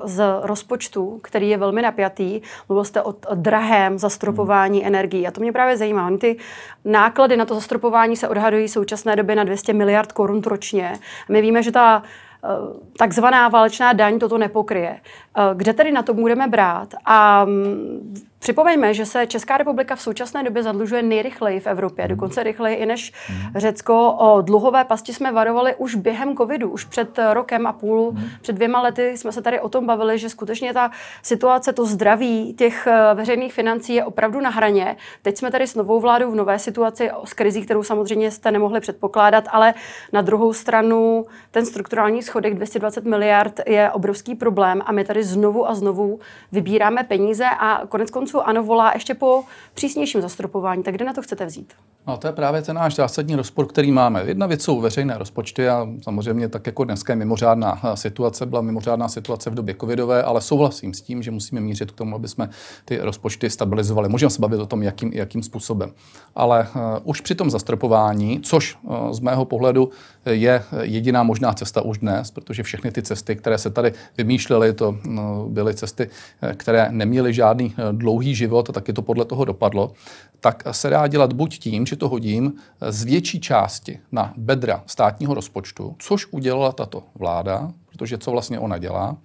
[0.04, 2.40] z rozpočtu, který je velmi napjatý.
[2.68, 4.86] Mluvil jste o, o drahém zastropování hmm.
[4.86, 5.26] energií.
[5.26, 6.06] A to mě právě zajímá.
[6.06, 6.36] Oni ty
[6.84, 10.98] náklady na to zastropování se odhadují v současné době na 200 miliard korun ročně.
[11.28, 15.00] My víme, že ta uh, takzvaná válečná daň toto nepokryje.
[15.38, 16.94] Uh, kde tedy na to budeme brát?
[17.04, 22.42] A um, Připomeňme, že se Česká republika v současné době zadlužuje nejrychleji v Evropě, dokonce
[22.42, 23.12] rychleji i než.
[23.56, 24.12] Řecko.
[24.18, 28.82] O dluhové pasti jsme varovali už během covidu, už před rokem a půl, před dvěma
[28.82, 30.90] lety jsme se tady o tom bavili, že skutečně ta
[31.22, 34.96] situace, to zdraví těch eh, veřejných financí je opravdu na hraně.
[35.22, 38.80] Teď jsme tady s novou vládou v nové situaci s krizí, kterou samozřejmě jste nemohli
[38.80, 39.74] předpokládat, ale
[40.12, 45.68] na druhou stranu ten strukturální schodek 220 miliard je obrovský problém a my tady znovu
[45.68, 46.20] a znovu
[46.52, 50.82] vybíráme peníze a konec konců ano volá ještě po přísnějším zastropování.
[50.82, 51.72] Tak kde na to chcete vzít?
[52.06, 54.22] No, to je právě ten náš zásadní rozpor, který máme.
[54.26, 58.62] Jedna věc jsou veřejné rozpočty a samozřejmě tak jako dneska je mimořádná eh, situace, byla
[58.62, 62.28] mimořádná situace v době covidové, ale souhlasím s tím, že musíme mířit k tomu, aby
[62.28, 62.50] jsme
[62.84, 64.08] ty rozpočty stabilizovali.
[64.08, 65.92] Můžeme se bavit o tom, jakým, jakým způsobem.
[66.34, 69.90] Ale uh, už při tom zastropování, což uh, z mého pohledu
[70.26, 74.88] je jediná možná cesta už dnes, protože všechny ty cesty, které se tady vymýšlely, to
[74.88, 76.08] uh, byly cesty,
[76.54, 79.92] které neměly žádný dlouhý život a taky to podle toho dopadlo,
[80.40, 82.52] tak se dá dělat buď tím, že to hodím
[82.90, 88.78] z větší části na bedra státního rozpočtu, což udělala tato vláda, protože co vlastně ona
[88.78, 89.16] dělá,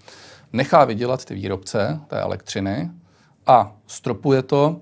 [0.54, 2.92] nechá vydělat ty výrobce té elektřiny
[3.48, 4.80] a stropuje to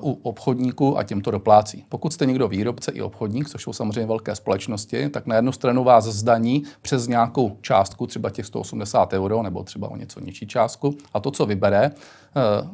[0.00, 1.84] u obchodníků a těmto doplácí.
[1.88, 5.84] Pokud jste někdo výrobce i obchodník, což jsou samozřejmě velké společnosti, tak na jednu stranu
[5.84, 10.96] vás zdaní přes nějakou částku, třeba těch 180 euro nebo třeba o něco nižší částku
[11.14, 11.92] a to, co vybere, eh,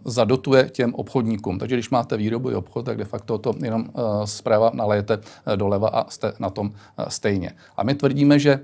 [0.04, 1.58] zadotuje těm obchodníkům.
[1.58, 5.18] Takže když máte výrobu i obchod, tak de facto to jenom eh, zprava nalejete
[5.56, 6.72] doleva a jste na tom
[7.08, 7.52] stejně.
[7.76, 8.60] A my tvrdíme, že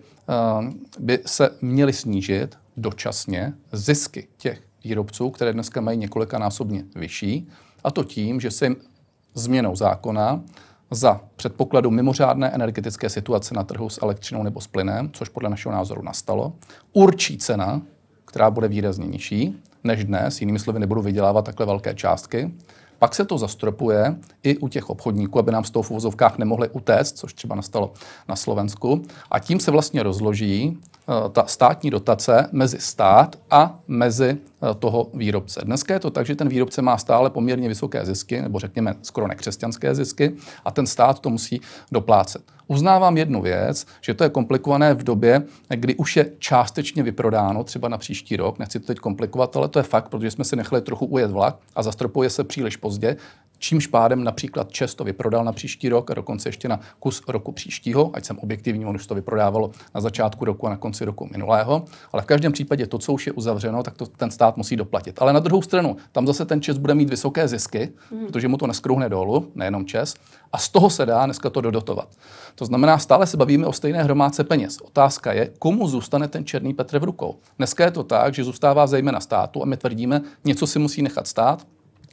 [0.99, 7.49] by se měly snížit dočasně zisky těch výrobců, které dneska mají několikanásobně vyšší,
[7.85, 8.77] a to tím, že jim
[9.35, 10.41] změnou zákona
[10.91, 15.73] za předpokladu mimořádné energetické situace na trhu s elektřinou nebo s plynem, což podle našeho
[15.75, 16.53] názoru nastalo,
[16.93, 17.83] určí cena,
[18.25, 22.55] která bude výrazně nižší než dnes, jinými slovy nebudu vydělávat takhle velké částky,
[22.99, 26.69] pak se to zastropuje i u těch obchodníků, aby nám z toho v uvozovkách nemohli
[26.69, 27.93] utéct, což třeba nastalo
[28.29, 29.03] na Slovensku.
[29.31, 34.39] A tím se vlastně rozloží Eh, ta státní dotace mezi stát a mezi
[34.79, 35.61] toho výrobce.
[35.65, 39.29] Dneska je to tak, že ten výrobce má stále poměrně vysoké zisky, nebo řekněme skoro
[39.29, 40.33] nekřesťanské zisky,
[40.65, 41.61] a ten stát to musí
[41.93, 42.43] doplácet.
[42.67, 47.89] Uznávám jednu věc, že to je komplikované v době, kdy už je částečně vyprodáno, třeba
[47.89, 48.59] na příští rok.
[48.59, 51.57] Nechci to teď komplikovat, ale to je fakt, protože jsme si nechali trochu ujet vlak
[51.75, 53.17] a zastropuje se příliš pozdě.
[53.65, 57.53] Čímž pádem například Čes to vyprodal na příští rok a dokonce ještě na kus roku
[57.53, 61.29] příštího, ať jsem objektivní, on už to vyprodávalo na začátku roku a na konci roku
[61.33, 64.77] minulého, ale v každém případě to, co už je uzavřeno, tak to ten stát musí
[64.77, 65.23] doplatit.
[65.23, 68.27] Ale na druhou stranu, tam zase ten Čes bude mít vysoké zisky, mm.
[68.27, 70.15] protože mu to neskrouhne dolů, nejenom Čes,
[70.53, 72.09] a z toho se dá dneska to dodotovat.
[72.55, 74.79] To znamená, stále se bavíme o stejné hromádce peněz.
[74.81, 77.39] Otázka je, komu zůstane ten černý Petr v rukou.
[77.59, 81.27] Dneska je to tak, že zůstává zejména státu a my tvrdíme, něco si musí nechat
[81.27, 81.67] stát,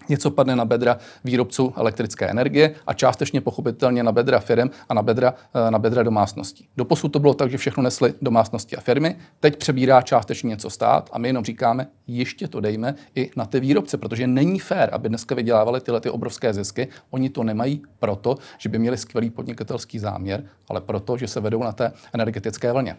[0.09, 5.01] něco padne na bedra výrobců elektrické energie a částečně pochopitelně na bedra firm a na
[5.03, 5.33] bedra,
[5.67, 6.67] eh, na bedra domácností.
[6.77, 11.09] Doposud to bylo tak, že všechno nesly domácnosti a firmy, teď přebírá částečně něco stát
[11.13, 15.09] a my jenom říkáme, ještě to dejme i na ty výrobce, protože není fér, aby
[15.09, 16.87] dneska vydělávali tyhle ty obrovské zisky.
[17.09, 21.63] Oni to nemají proto, že by měli skvělý podnikatelský záměr, ale proto, že se vedou
[21.63, 22.97] na té energetické vlně.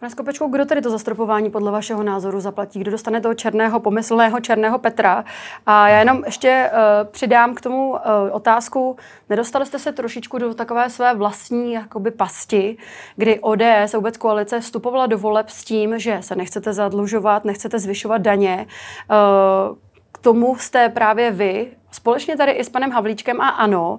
[0.00, 2.80] Pane Skopečku, kdo tedy to zastropování podle vašeho názoru zaplatí?
[2.80, 5.24] Kdo dostane toho černého, pomyslného černého Petra?
[5.66, 7.98] A já jenom ještě uh, přidám k tomu uh,
[8.30, 8.96] otázku.
[9.28, 12.76] Nedostali jste se trošičku do takové své vlastní jakoby pasti,
[13.16, 17.78] kdy ODS a vůbec koalice vstupovala do voleb s tím, že se nechcete zadlužovat, nechcete
[17.78, 18.66] zvyšovat daně.
[19.10, 19.76] Uh,
[20.12, 23.98] k tomu jste právě vy, společně tady i s panem Havlíčkem a ANO,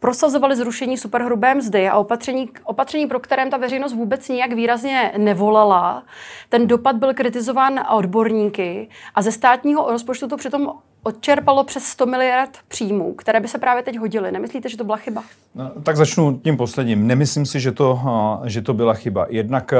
[0.00, 6.04] prosazovali zrušení superhrubé mzdy a opatření, opatření, pro kterém ta veřejnost vůbec nijak výrazně nevolala.
[6.48, 12.50] Ten dopad byl kritizován odborníky a ze státního rozpočtu to přitom odčerpalo přes 100 miliard
[12.68, 14.32] příjmů, které by se právě teď hodily.
[14.32, 15.22] Nemyslíte, že to byla chyba?
[15.54, 17.06] No, tak začnu tím posledním.
[17.06, 18.00] Nemyslím si, že to,
[18.44, 19.26] že to byla chyba.
[19.28, 19.74] Jednak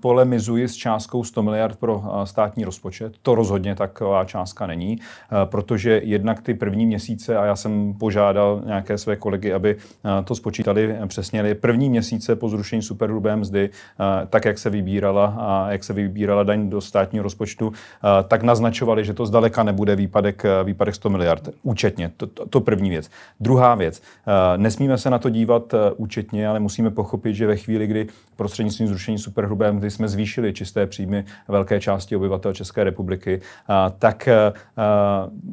[0.00, 3.14] polemizuji s částkou 100 miliard pro státní rozpočet.
[3.22, 4.98] To rozhodně taková částka není,
[5.44, 9.76] protože jednak ty první měsíce, a já jsem požádal nějaké své kolegy, aby
[10.24, 13.70] to spočítali přesně, první měsíce po zrušení superhrubé mzdy,
[14.30, 17.72] tak jak se vybírala, a jak se vybírala daň do státního rozpočtu,
[18.28, 21.48] tak naznačovali, že to zdaleka nebude výpadek Eh, výpadek, 100 miliard.
[21.62, 23.10] Účetně, to, to, to první věc.
[23.40, 27.56] Druhá věc, eh, nesmíme se na to dívat eh, účetně, ale musíme pochopit, že ve
[27.56, 33.40] chvíli, kdy prostřednictvím zrušení superhrubé mzdy jsme zvýšili čisté příjmy velké části obyvatel České republiky,
[33.98, 34.28] tak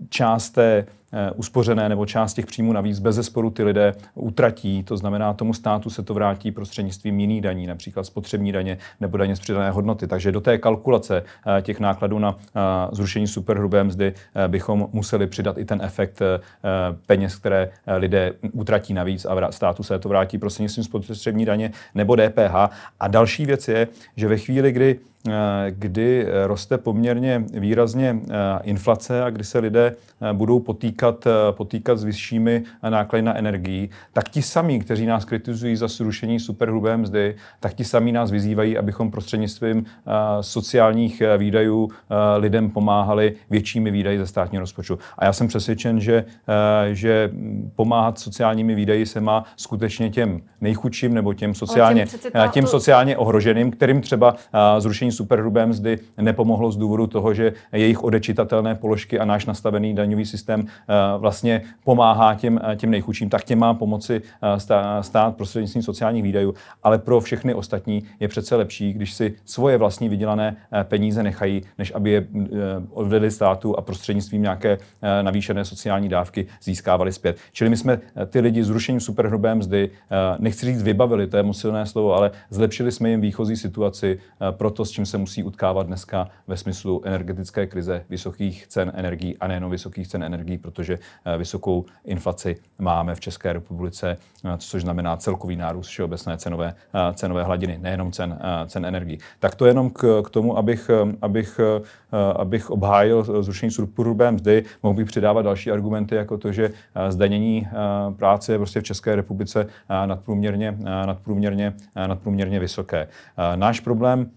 [0.09, 0.85] část té
[1.35, 4.83] uspořené nebo část těch příjmů navíc bez zesporu ty lidé utratí.
[4.83, 9.35] To znamená, tomu státu se to vrátí prostřednictvím jiných daní, například spotřební daně nebo daně
[9.35, 10.07] z přidané hodnoty.
[10.07, 11.23] Takže do té kalkulace
[11.57, 12.59] eh, těch nákladů na eh,
[12.91, 14.13] zrušení superhrubé mzdy
[14.47, 16.21] bychom museli přidat i ten efekt
[17.07, 22.55] peněz, které lidé utratí navíc a státu se to vrátí prostřednictvím spotřební daně nebo DPH.
[22.99, 24.99] A další věc je, že ve chvíli, kdy
[25.69, 28.19] kdy roste poměrně výrazně
[28.63, 29.95] inflace a kdy se lidé
[30.33, 35.87] budou potýkat, potýkat s vyššími náklady na energii, tak ti samí, kteří nás kritizují za
[35.87, 39.85] zrušení superhrubé mzdy, tak ti samí nás vyzývají, abychom prostřednictvím
[40.41, 41.89] sociálních výdajů
[42.37, 44.99] lidem pomáhali většími výdaji ze státního rozpočtu.
[45.17, 46.25] A já jsem přesvědčen, že,
[46.91, 47.31] že
[47.75, 52.05] pomáhat sociálními výdaji se má skutečně těm nejchudším nebo těm sociálně,
[52.51, 54.35] těm sociálně ohroženým, kterým třeba
[54.79, 60.25] zrušení superhrubé mzdy nepomohlo z důvodu toho, že jejich odečitatelné položky a náš nastavený daňový
[60.25, 60.65] systém
[61.17, 64.21] vlastně pomáhá těm, těm nejchudším, tak těm má pomoci
[65.01, 66.53] stát prostřednictvím sociálních výdajů.
[66.83, 71.91] Ale pro všechny ostatní je přece lepší, když si svoje vlastní vydělané peníze nechají, než
[71.95, 72.27] aby je
[72.89, 74.77] odvedli státu a prostřednictvím nějaké
[75.21, 77.37] navýšené sociální dávky získávali zpět.
[77.51, 79.89] Čili my jsme ty lidi zrušením superhrubé mzdy,
[80.39, 84.19] nechci říct vybavili, to je moc silné slovo, ale zlepšili jsme jim výchozí situaci
[84.51, 89.37] pro to, s čím se musí utkávat dneska ve smyslu energetické krize, vysokých cen energií
[89.37, 90.99] a nejenom vysokých cen energií, protože
[91.37, 94.17] vysokou inflaci máme v České republice,
[94.57, 96.73] což znamená celkový nárůst všeobecné cenové,
[97.13, 99.19] cenové hladiny, nejenom cen, cen energií.
[99.39, 100.89] Tak to jenom k, k tomu, abych,
[101.21, 101.59] abych,
[102.35, 106.71] abych obhájil zrušení superhrubé mzdy, mohl bych přidávat další argumenty, jako to, že
[107.09, 107.67] zdanění
[108.17, 109.67] práce je prostě v České republice
[110.05, 113.07] nadprůměrně, nadprůměrně, nadprůměrně vysoké.
[113.55, 114.29] Náš problém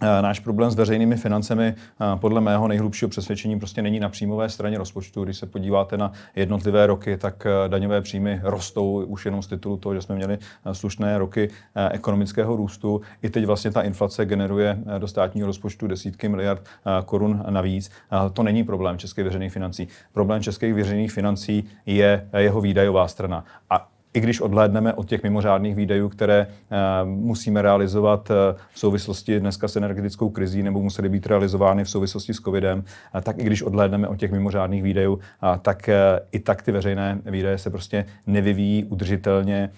[0.00, 1.74] Náš problém s veřejnými financemi
[2.14, 5.24] podle mého nejhlubšího přesvědčení prostě není na příjmové straně rozpočtu.
[5.24, 9.94] Když se podíváte na jednotlivé roky, tak daňové příjmy rostou už jenom z titulu toho,
[9.94, 10.38] že jsme měli
[10.72, 11.50] slušné roky
[11.90, 13.00] ekonomického růstu.
[13.22, 16.62] I teď vlastně ta inflace generuje do státního rozpočtu desítky miliard
[17.04, 17.90] korun navíc.
[18.32, 19.88] To není problém českých veřejných financí.
[20.12, 23.44] Problém českých veřejných financí je jeho výdajová strana.
[23.70, 28.36] A i když odhlédneme od těch mimořádných výdajů, které uh, musíme realizovat uh,
[28.72, 33.20] v souvislosti dneska s energetickou krizí nebo museli být realizovány v souvislosti s covidem, uh,
[33.20, 35.18] tak i když odhlédneme od těch mimořádných výdajů,
[35.62, 35.90] tak
[36.32, 39.70] i tak ty veřejné výdaje se prostě nevyvíjí udržitelně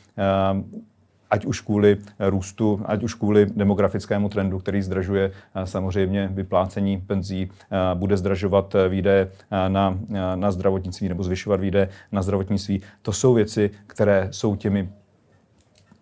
[1.30, 7.50] ať už kvůli růstu, ať už kvůli demografickému trendu, který zdražuje eh, samozřejmě vyplácení penzí,
[7.50, 9.30] eh, bude zdražovat eh, výdaje
[9.68, 9.98] na,
[10.34, 12.82] na zdravotnictví nebo zvyšovat výdaje na zdravotnictví.
[13.02, 14.88] To jsou věci, které jsou těmi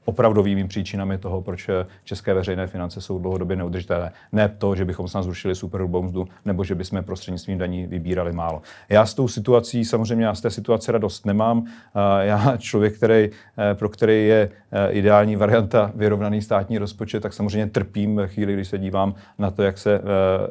[0.08, 1.70] opravdovými příčinami toho, proč
[2.04, 4.12] české veřejné finance jsou dlouhodobě neudržitelné.
[4.32, 8.62] Ne to, že bychom snad zrušili superhrubou mzdu, nebo že bychom prostřednictvím daní vybírali málo.
[8.88, 11.66] Já s tou situací, samozřejmě já z té situace radost nemám.
[12.20, 17.66] Já člověk, který, eh, pro který je eh, ideální varianta vyrovnaný státní rozpočet, tak samozřejmě
[17.66, 20.00] trpím ve chvíli, když se dívám na to, jak se eh,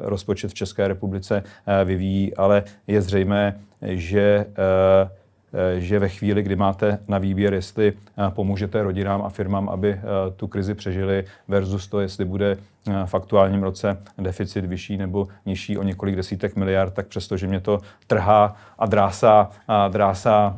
[0.00, 1.42] rozpočet v České republice
[1.84, 5.10] vyvíjí, ale je zřejmé, že Eh,
[5.78, 10.00] že ve chvíli, kdy máte na výběr, jestli eh, pomůžete rodinám a firmám, aby eh,
[10.36, 12.56] tu krizi přežili, versus to, jestli bude
[13.04, 17.80] v aktuálním roce deficit vyšší nebo nižší o několik desítek miliard, tak přestože mě to
[18.06, 20.56] trhá a drásá, a drásá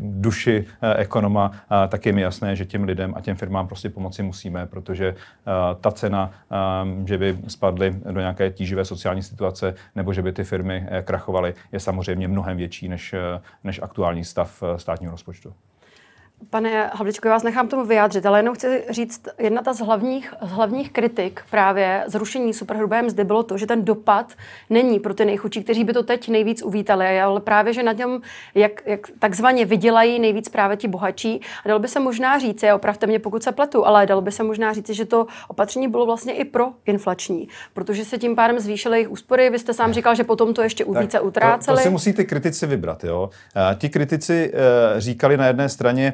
[0.00, 0.64] duši
[0.96, 1.52] ekonoma,
[1.88, 5.14] tak je mi jasné, že těm lidem a těm firmám prostě pomoci musíme, protože
[5.80, 6.30] ta cena,
[7.04, 11.80] že by spadly do nějaké tíživé sociální situace nebo že by ty firmy krachovaly, je
[11.80, 13.14] samozřejmě mnohem větší než,
[13.64, 15.54] než aktuální stav státního rozpočtu.
[16.50, 20.34] Pane Havličko, já vás nechám tomu vyjádřit, ale jenom chci říct, jedna ta z hlavních,
[20.42, 24.32] z hlavních kritik právě zrušení superhrubé mzdy bylo to, že ten dopad
[24.70, 28.20] není pro ty nejchudší, kteří by to teď nejvíc uvítali, ale právě, že na něm,
[28.54, 31.40] jak, jak takzvaně vydělají nejvíc právě ti bohatší.
[31.64, 34.32] A dalo by se možná říct, je opravte mě, pokud se pletu, ale dalo by
[34.32, 38.58] se možná říct, že to opatření bylo vlastně i pro inflační, protože se tím pádem
[38.58, 39.50] zvýšily jejich úspory.
[39.50, 41.76] Vy jste sám říkal, že potom to ještě více utráceli.
[41.76, 43.04] To, to si musí ty kritici vybrat.
[43.04, 43.30] Jo?
[43.78, 46.12] Ti kritici uh, říkali na jedné straně,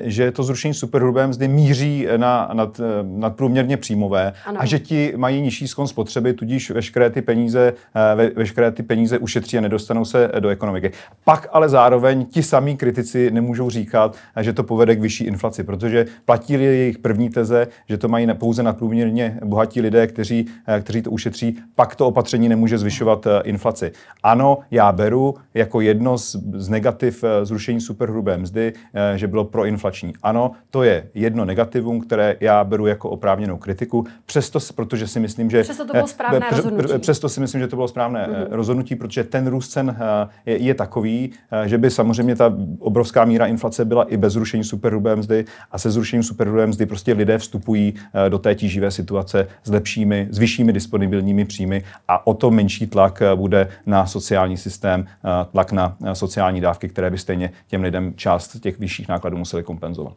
[0.00, 4.60] že to zrušení superhrubé mzdy míří na, nad, eh, nadprůměrně příjmové ano.
[4.60, 8.82] a že ti mají nižší skon spotřeby, tudíž veškeré ty peníze, eh, ve, veškeré ty
[8.82, 10.90] peníze ušetří a nedostanou se do ekonomiky.
[11.24, 16.06] Pak ale zároveň ti samí kritici nemůžou říkat, že to povede k vyšší inflaci, protože
[16.24, 20.46] platí jejich první teze, že to mají pouze nadprůměrně bohatí lidé, kteří,
[20.80, 23.92] kteří to ušetří, pak to opatření nemůže zvyšovat inflaci.
[24.22, 28.72] Ano, já beru jako jedno z, z negativ zrušení superhrubé mzdy,
[29.16, 30.12] že bylo proinflační.
[30.22, 35.50] Ano, to je jedno negativum, které já beru jako oprávněnou kritiku, přesto, protože si myslím,
[35.50, 35.62] že...
[35.62, 36.98] Přesto to bylo správné pře, rozhodnutí.
[36.98, 38.46] Přesto si myslím, že to bylo správné mm-hmm.
[38.50, 43.24] rozhodnutí, protože ten růst cen eh, je, je takový, eh, že by samozřejmě ta obrovská
[43.24, 47.38] míra inflace byla i bez zrušení superhrubé mzdy a se zrušením superhrubé mzdy prostě lidé
[47.38, 47.94] vstupují
[48.28, 53.22] do té tíživé situace s lepšími, s vyššími disponibilními příjmy a o to menší tlak
[53.34, 55.06] bude na sociální systém,
[55.52, 60.12] tlak na sociální dávky, které by stejně těm lidem část těch vyšších nákladů museli kompenzovat.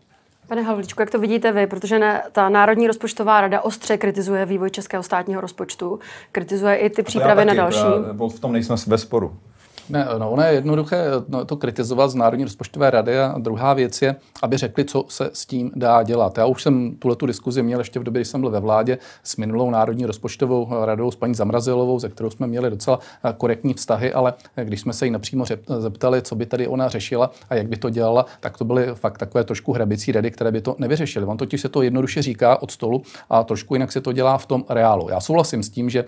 [0.48, 1.68] Pane Havličku, jak to vidíte vy?
[1.68, 6.00] Protože ne, ta Národní rozpočtová rada ostře kritizuje vývoj českého státního rozpočtu,
[6.32, 7.86] kritizuje i ty přípravy na další.
[8.36, 9.36] V tom nejsme bez sporu.
[9.92, 14.02] Ne, no, ono je jednoduché no, to kritizovat z Národní rozpočtové rady a druhá věc
[14.02, 16.38] je, aby řekli, co se s tím dá dělat.
[16.38, 18.98] Já už jsem tuhle tu diskuzi měl ještě v době, kdy jsem byl ve vládě
[19.24, 23.00] s minulou Národní rozpočtovou radou s paní Zamrazilovou, ze kterou jsme měli docela
[23.38, 25.46] korektní vztahy, ale když jsme se jí napřímo
[25.80, 29.18] zeptali, co by tady ona řešila a jak by to dělala, tak to byly fakt
[29.18, 31.26] takové trošku hrabicí rady, které by to nevyřešily.
[31.26, 34.46] On totiž se to jednoduše říká od stolu a trošku jinak se to dělá v
[34.46, 35.10] tom reálu.
[35.10, 36.06] Já souhlasím s tím, že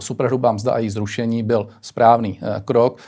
[0.00, 3.01] superhrubá mzda a její zrušení byl správný krok.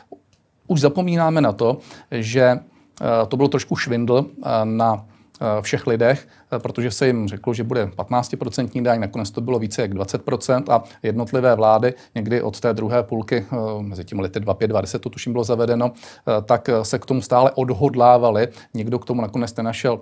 [0.67, 1.79] Už zapomínáme na to,
[2.11, 5.07] že eh, to byl trošku švindl eh, na
[5.41, 6.29] eh, všech lidech,
[6.59, 10.85] protože se jim řeklo, že bude 15% daň, nakonec to bylo více jak 20% a
[11.03, 15.33] jednotlivé vlády někdy od té druhé půlky, eh, mezi tím lety 25, 20 to tuším
[15.33, 18.49] bylo zavedeno, eh, tak se k tomu stále odhodlávali.
[18.75, 20.01] Nikdo k tomu nakonec nenašel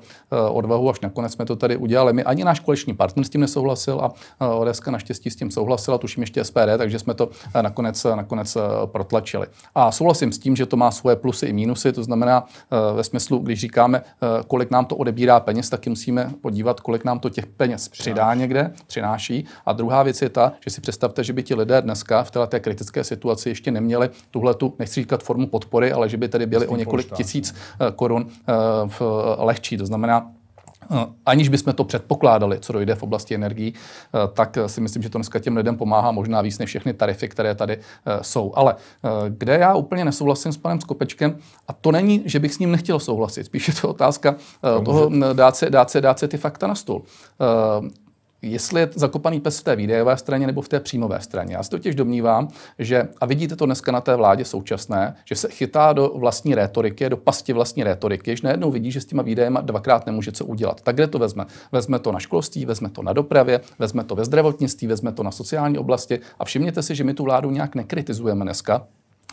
[0.50, 2.12] odvahu, až nakonec jsme to tady udělali.
[2.12, 4.12] My ani náš koaliční partner s tím nesouhlasil a
[4.46, 7.30] ODSK naštěstí s tím souhlasila, tuším ještě SPD, takže jsme to
[7.62, 9.46] nakonec, nakonec protlačili.
[9.74, 12.44] A souhlasím s tím, že to má svoje plusy i mínusy, to znamená
[12.94, 14.03] ve smyslu, když říkáme,
[14.46, 18.72] kolik nám to odebírá peněz, taky musíme podívat, kolik nám to těch peněz přidá někde,
[18.86, 19.45] přináší.
[19.66, 22.61] A druhá věc je ta, že si představte, že by ti lidé dneska v této
[22.61, 26.66] kritické situaci ještě neměli tuhle tu, nechci říkat formu podpory, ale že by tedy byli
[26.66, 28.53] o několik tisíc eh, korun eh,
[28.86, 29.76] v eh, lehčí.
[29.76, 30.30] To znamená,
[31.26, 33.74] aniž bychom to předpokládali, co dojde v oblasti energií,
[34.32, 37.55] tak si myslím, že to dneska těm lidem pomáhá možná víc než všechny tarify, které
[37.55, 37.78] tady
[38.22, 38.53] jsou.
[38.55, 38.74] Ale
[39.28, 41.38] kde já úplně nesouhlasím s panem Skopečkem,
[41.68, 44.34] a to není, že bych s ním nechtěl souhlasit, spíš je to otázka
[44.84, 47.03] toho dát se, dát, se, dát se ty fakta na stůl
[48.43, 51.55] jestli je zakopaný pes v té výdajové straně nebo v té příjmové straně.
[51.55, 55.49] Já si totiž domnívám, že, a vidíte to dneska na té vládě současné, že se
[55.49, 59.61] chytá do vlastní rétoriky, do pasti vlastní rétoriky, že najednou vidí, že s těma výdajema
[59.61, 60.80] dvakrát nemůže co udělat.
[60.80, 61.47] Tak kde to vezme?
[61.72, 65.30] Vezme to na školství, vezme to na dopravě, vezme to ve zdravotnictví, vezme to na
[65.30, 68.86] sociální oblasti a všimněte si, že my tu vládu nějak nekritizujeme dneska,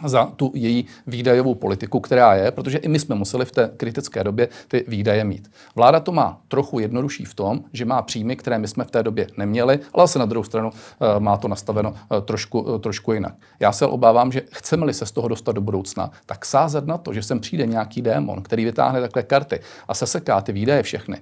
[0.06, 4.24] za tu její výdajovou politiku, která je, protože i my jsme museli v té kritické
[4.24, 5.52] době ty výdaje mít.
[5.76, 9.04] Vláda to má trochu jednodušší v tom, že má příjmy, které my jsme v té
[9.04, 13.14] době neměli, ale se na druhou stranu eh, má to nastaveno eh, trošku, eh, trošku
[13.14, 13.34] jinak.
[13.60, 17.14] Já se obávám, že chceme-li se z toho dostat do budoucna, tak sázet na to,
[17.14, 21.18] že sem přijde nějaký démon, který vytáhne takhle karty a seseká ty výdaje všechny,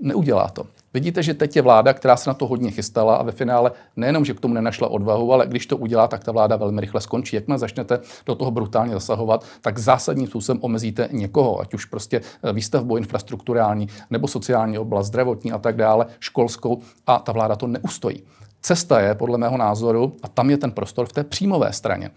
[0.00, 0.66] neudělá to.
[0.94, 4.24] Vidíte, že teď je vláda, která se na to hodně chystala a ve finále nejenom,
[4.24, 7.36] že k tomu nenašla odvahu, ale když to udělá, tak ta vláda velmi rychle skončí.
[7.36, 12.52] Jakmile začnete do toho brutálně zasahovat, tak zásadním způsobem omezíte někoho, ať už prostě eh,
[12.52, 18.22] výstavbu infrastrukturální nebo sociální oblast, zdravotní a tak dále, školskou a ta vláda to neustojí.
[18.62, 22.10] Cesta je, podle mého názoru, a tam je ten prostor v té příjmové straně.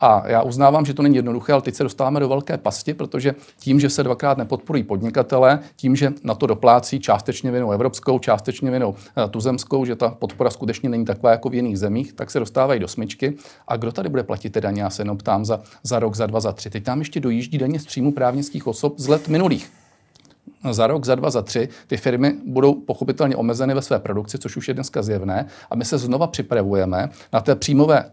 [0.00, 3.34] A já uznávám, že to není jednoduché, ale teď se dostáváme do velké pasti, protože
[3.58, 8.70] tím, že se dvakrát nepodporují podnikatele, tím, že na to doplácí částečně vinou evropskou, částečně
[8.70, 12.38] vinou eh, tuzemskou, že ta podpora skutečně není taková jako v jiných zemích, tak se
[12.38, 13.34] dostávají do smyčky.
[13.68, 14.82] A kdo tady bude platit ty daně?
[14.82, 16.70] Já se jenom ptám za, za rok, za dva, za tři.
[16.70, 19.70] Teď tam ještě dojíždí daně z příjmu právnických osob z let minulých
[20.70, 24.56] za rok, za dva, za tři ty firmy budou pochopitelně omezeny ve své produkci, což
[24.56, 25.46] už je dneska zjevné.
[25.70, 28.04] A my se znova připravujeme na té příjmové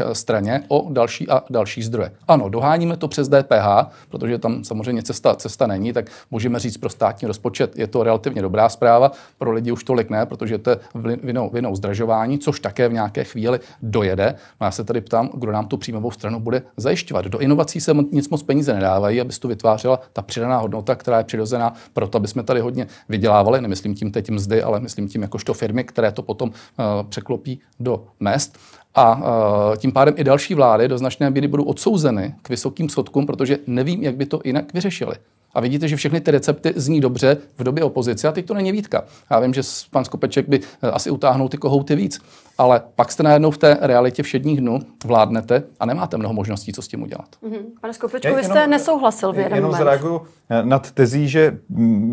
[0.00, 2.12] eh, straně o další a další zdroje.
[2.28, 6.90] Ano, doháníme to přes DPH, protože tam samozřejmě cesta, cesta není, tak můžeme říct pro
[6.90, 10.78] státní rozpočet, je to relativně dobrá zpráva, pro lidi už tolik ne, protože to je
[11.22, 14.34] vinou, vinou zdražování, což také v nějaké chvíli dojede.
[14.60, 17.24] No já se tady ptám, kdo nám tu příjmovou stranu bude zajišťovat.
[17.24, 21.18] Do inovací se nic moc peníze nedávají, aby se tu vytvářela ta přidaná hodnota, která
[21.18, 25.22] je přirozená proto, aby jsme tady hodně vydělávali, nemyslím tím teď mzdy, ale myslím tím
[25.22, 28.58] jakožto firmy, které to potom uh, překlopí do mest.
[28.94, 33.26] A uh, tím pádem i další vlády do značné míry budou odsouzeny k vysokým schodkům,
[33.26, 35.16] protože nevím, jak by to jinak vyřešili.
[35.54, 38.72] A vidíte, že všechny ty recepty zní dobře v době opozice a teď to není
[38.72, 39.04] výtka.
[39.30, 42.20] Já vím, že pan Skopeček by eh, asi utáhnul ty kohouty víc,
[42.58, 46.82] ale pak jste najednou v té realitě všedních dnů vládnete a nemáte mnoho možností, co
[46.82, 47.26] s tím udělat.
[47.44, 47.62] Mm-hmm.
[47.80, 49.78] Pane Skopečku, vy jste nesouhlasil v jeden jenom moment.
[49.78, 51.58] zareaguju eh, nad tezí, že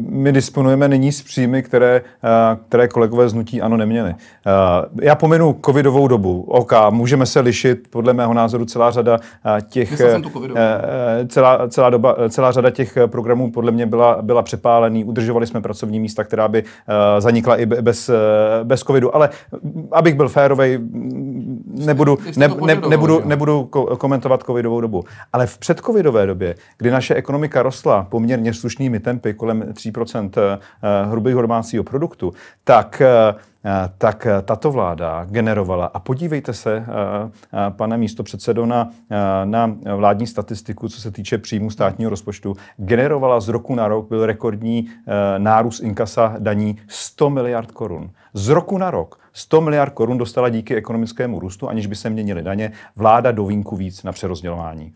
[0.09, 4.15] my disponujeme nyní s příjmy, které, eh, které kolegové z Nutí ano neměli.
[5.01, 6.41] Já pominu covidovou dobu.
[6.41, 9.19] OK, můžeme se lišit, podle mého názoru celá řada
[9.69, 10.01] těch...
[11.27, 15.61] Celá, celá, doba, celá řada těch programů programů podle mě byla, byla přepálený, udržovali jsme
[15.61, 16.67] pracovní místa, která by uh,
[17.19, 18.15] zanikla i bez, uh,
[18.63, 19.15] bez covidu.
[19.15, 19.29] Ale
[19.91, 20.79] abych byl férovej,
[21.85, 25.03] nebudu, ne, ne, nebudu, nebudu komentovat covidovou dobu.
[25.33, 30.59] Ale v předcovidové době, kdy naše ekonomika rostla poměrně slušnými tempy kolem 3% eh,
[31.05, 33.01] hrubého domácího produktu, tak
[33.97, 36.85] tak tato vláda generovala, a podívejte se,
[37.69, 38.89] pane místo předsedo, na,
[39.45, 44.25] na vládní statistiku, co se týče příjmu státního rozpočtu, generovala z roku na rok, byl
[44.25, 44.89] rekordní
[45.37, 48.11] nárůst inkasa daní 100 miliard korun.
[48.33, 52.43] Z roku na rok 100 miliard korun dostala díky ekonomickému růstu, aniž by se měnily
[52.43, 54.93] daně, vláda do vínku víc na přerozdělování.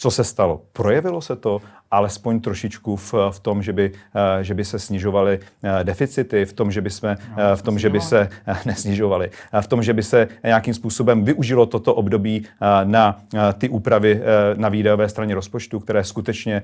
[0.00, 0.62] Co se stalo?
[0.72, 5.38] Projevilo se to alespoň trošičku v, v tom, že by, eh, že by se snižovaly
[5.38, 8.28] eh, deficity, v tom, že by, jsme, no, v tom, že by se
[8.66, 9.30] nesnižovaly,
[9.60, 12.46] v tom, že by se nějakým způsobem využilo toto období
[12.84, 13.20] na
[13.58, 14.22] ty úpravy
[14.56, 16.62] na výdajové straně rozpočtu, které skutečně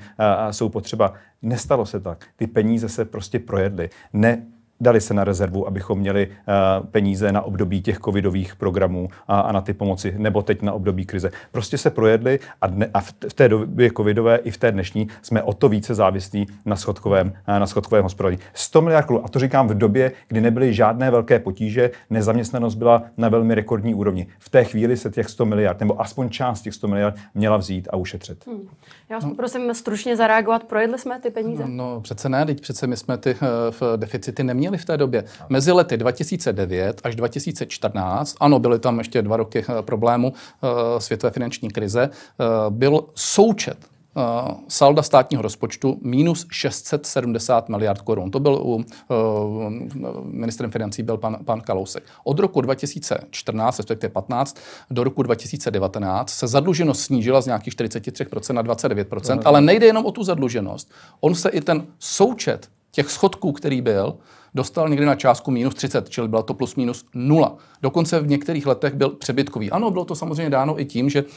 [0.50, 1.12] jsou potřeba.
[1.42, 2.24] Nestalo se tak.
[2.36, 3.90] Ty peníze se prostě projedly.
[4.12, 4.42] Ne,
[4.80, 9.52] dali se na rezervu, abychom měli uh, peníze na období těch covidových programů a, a
[9.52, 11.30] na ty pomoci, nebo teď na období krize.
[11.52, 15.42] Prostě se projedli a, dne, a v, té době covidové i v té dnešní jsme
[15.42, 18.42] o to více závislí na schodkovém, uh, na schodkovém hospodaření.
[18.54, 23.02] 100 miliard korun, a to říkám v době, kdy nebyly žádné velké potíže, nezaměstnanost byla
[23.16, 24.26] na velmi rekordní úrovni.
[24.38, 27.88] V té chvíli se těch 100 miliard, nebo aspoň část těch 100 miliard měla vzít
[27.92, 28.46] a ušetřit.
[28.46, 28.68] Hmm.
[29.10, 30.64] Já vás poprosím stručně zareagovat.
[30.64, 31.62] Projedli jsme ty peníze?
[31.66, 33.38] No, no přece ne, teď přece my jsme ty uh,
[33.70, 35.24] v deficity neměli měli v té době.
[35.48, 41.30] Mezi lety 2009 až 2014, ano, byly tam ještě dva roky eh, problému eh, světové
[41.30, 43.76] finanční krize, eh, byl součet
[44.68, 48.30] salda státního rozpočtu minus 670 miliard korun.
[48.30, 48.84] To byl u uh,
[50.22, 52.02] ministrem financí byl pan, pan Kalousek.
[52.24, 54.56] Od roku 2014, respektive 15,
[54.90, 60.12] do roku 2019 se zadluženost snížila z nějakých 43% na 29%, ale nejde jenom o
[60.12, 60.90] tu zadluženost.
[61.20, 64.16] On se i ten součet těch schodků, který byl,
[64.54, 67.56] dostal někdy na částku minus 30, čili byla to plus minus nula.
[67.82, 69.70] Dokonce v některých letech byl přebytkový.
[69.70, 71.28] Ano, bylo to samozřejmě dáno i tím, že uh,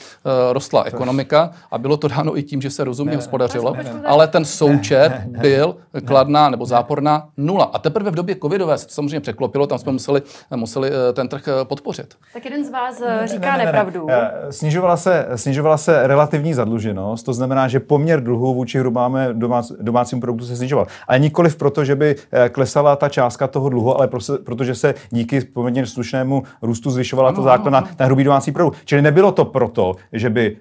[0.51, 4.01] rostla ekonomika a bylo to dáno i tím, že se rozumně ne, hospodařilo, ne, ne,
[4.05, 7.65] ale ten součet ne, ne, byl ne, kladná nebo záporná nula.
[7.65, 10.21] A teprve v době covidové se to samozřejmě překlopilo, tam jsme museli,
[10.55, 12.15] museli eh, ten trh eh, podpořit.
[12.33, 14.07] Tak jeden z vás říká ne, ne, ne, nepravdu.
[14.07, 14.31] Ne.
[14.49, 20.21] Snižovala, se, snižovala se relativní zadluženost, to znamená, že poměr dluhu vůči hrubáme domác, domácímu
[20.21, 20.87] produktu se snižoval.
[21.07, 22.15] Ale nikoliv proto, že by
[22.51, 24.09] klesala ta částka toho dluhu, ale
[24.43, 28.77] protože se díky poměrně slušnému růstu zvyšovala to základna na hrubý domácí produkt.
[28.85, 30.57] Čili nebylo to proto, že by uh,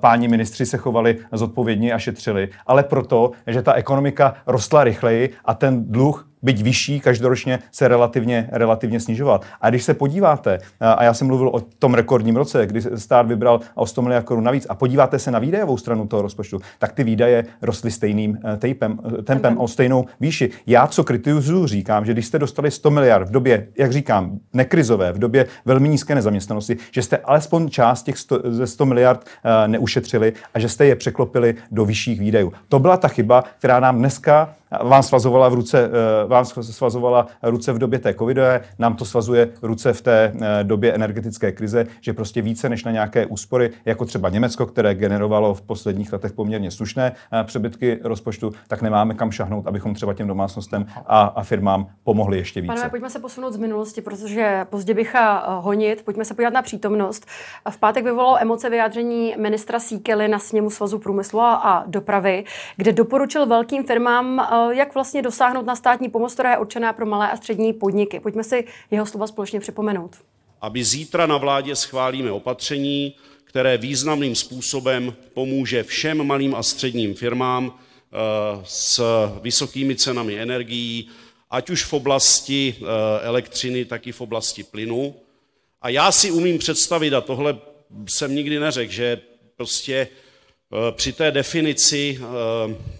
[0.00, 5.54] páni ministři se chovali zodpovědně a šetřili, ale proto, že ta ekonomika rostla rychleji a
[5.54, 9.40] ten dluh byť vyšší, každoročně se relativně, relativně snižoval.
[9.60, 13.60] A když se podíváte, a já jsem mluvil o tom rekordním roce, kdy stát vybral
[13.74, 17.04] o 100 miliard korun navíc, a podíváte se na výdajovou stranu toho rozpočtu, tak ty
[17.04, 20.50] výdaje rostly stejným eh, tejpem, eh, tempem o stejnou výši.
[20.66, 25.12] Já, co kritizuju, říkám, že když jste dostali 100 miliard v době, jak říkám, nekrizové,
[25.12, 29.26] v době velmi nízké nezaměstnanosti, že jste alespoň část těch 100, ze 100 miliard
[29.66, 32.52] neušetřili a že jste je překlopili do vyšších výdajů.
[32.68, 35.90] To byla ta chyba, která nám dneska vám svazovala v ruce,
[36.24, 40.64] eh, vám svazovala ruce v době té covidové, nám to svazuje ruce v té eh,
[40.64, 45.54] době energetické krize, že prostě více než na nějaké úspory, jako třeba Německo, které generovalo
[45.54, 50.28] v posledních letech poměrně slušné eh, přebytky rozpočtu, tak nemáme kam šahnout, abychom třeba těm
[50.28, 52.74] domácnostem a, a firmám pomohli ještě více.
[52.74, 55.14] Pane, pojďme se posunout z minulosti, protože pozdě bych
[55.60, 56.04] honit.
[56.04, 57.26] Pojďme se podívat na přítomnost.
[57.70, 62.44] V pátek vyvolalo emoce vyjádření ministra Síkely na sněmu Svazu průmyslu a dopravy,
[62.76, 67.30] kde doporučil velkým firmám jak vlastně dosáhnout na státní pomoc, která je určená pro malé
[67.30, 68.20] a střední podniky.
[68.20, 70.16] Pojďme si jeho slova společně připomenout.
[70.60, 77.74] Aby zítra na vládě schválíme opatření, které významným způsobem pomůže všem malým a středním firmám
[77.74, 78.16] eh,
[78.64, 79.02] s
[79.42, 81.08] vysokými cenami energií,
[81.50, 82.84] ať už v oblasti eh,
[83.26, 85.14] elektřiny, tak i v oblasti plynu.
[85.82, 87.58] A já si umím představit, a tohle
[88.08, 89.20] jsem nikdy neřekl, že
[89.56, 92.20] prostě eh, při té definici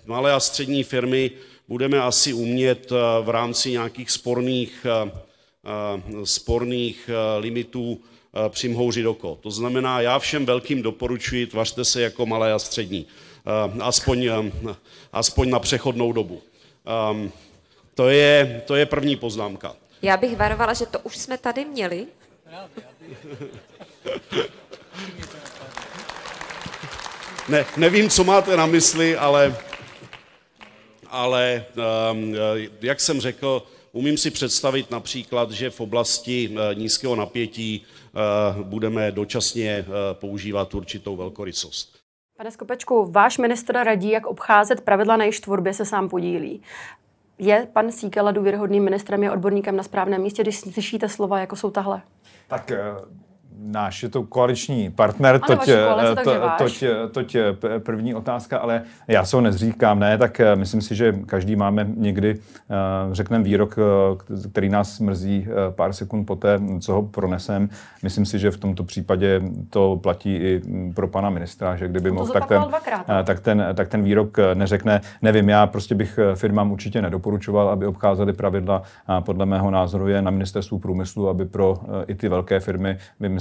[0.06, 1.30] malé a střední firmy
[1.70, 5.10] budeme asi umět eh, v rámci nějakých sporných, eh,
[5.64, 8.00] eh, sporných limitů
[8.48, 9.38] přimhouřit oko.
[9.42, 13.06] To znamená, já všem velkým doporučuji, tvařte se jako malé a střední.
[13.80, 14.30] Aspoň,
[15.12, 16.42] aspoň na přechodnou dobu.
[16.86, 17.32] Ehm,
[17.94, 19.74] to je, to je první poznámka.
[20.02, 22.06] Já bych varovala, že to už jsme tady měli.
[27.48, 29.56] Ne, nevím, co máte na mysli, ale
[31.10, 31.64] ale
[32.10, 32.34] ehm,
[32.82, 39.12] jak jsem řekl, umím si představit například, že v oblasti eh, nízkého napětí eh, budeme
[39.12, 42.00] dočasně eh, používat určitou velkorysost.
[42.36, 46.62] Pane Skopečku, váš ministr radí, jak obcházet pravidla, na jejich tvorbě se sám podílí.
[47.38, 51.70] Je pan Síkela důvěryhodným ministrem, je odborníkem na správném místě, když slyšíte slova, jako jsou
[51.70, 52.02] tahle?
[52.48, 52.72] Tak
[53.62, 56.14] náš je to koaliční partner, Ano, toť, koalice,
[56.58, 60.56] takže to, toť, toť p- první otázka, ale já se ho nezříkám, ne, tak eh,
[60.56, 62.30] myslím si, že každý máme někdy,
[62.70, 62.74] eh,
[63.12, 67.68] řekneme výrok, eh, který nás mrzí eh, pár sekund poté, co ho pronesem.
[68.02, 69.40] Myslím si, že v tomto případě
[69.70, 73.14] to platí i mm, pro pana ministra, že kdyby mohl, tak ten, dvakrát, no.
[73.20, 75.00] eh, tak, ten, tak ten výrok eh, neřekne.
[75.22, 78.82] Nevím, já prostě bych eh, firmám určitě nedoporučoval, aby obcházeli pravidla.
[79.20, 82.98] Podle mého názoru je na ministerstvu průmyslu, aby pro eh, i ty velké firmy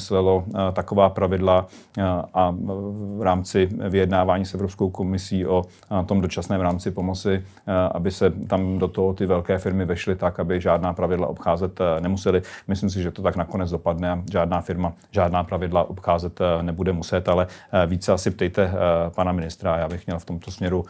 [0.09, 2.03] vymyslelo eh, taková pravidla eh,
[2.33, 2.55] a
[3.17, 5.63] v rámci vyjednávání s Evropskou komisí o
[6.01, 7.43] eh, tom dočasném rámci pomoci,
[7.91, 12.41] aby se tam do toho ty velké firmy vešly tak, aby žádná pravidla obcházet nemuseli.
[12.67, 17.29] Myslím si, že to tak nakonec dopadne a žádná firma žádná pravidla obcházet nebude muset,
[17.29, 17.47] ale
[17.85, 18.71] více asi ptejte
[19.15, 19.77] pana ministra.
[19.77, 20.85] Já bych měl v tomto směru,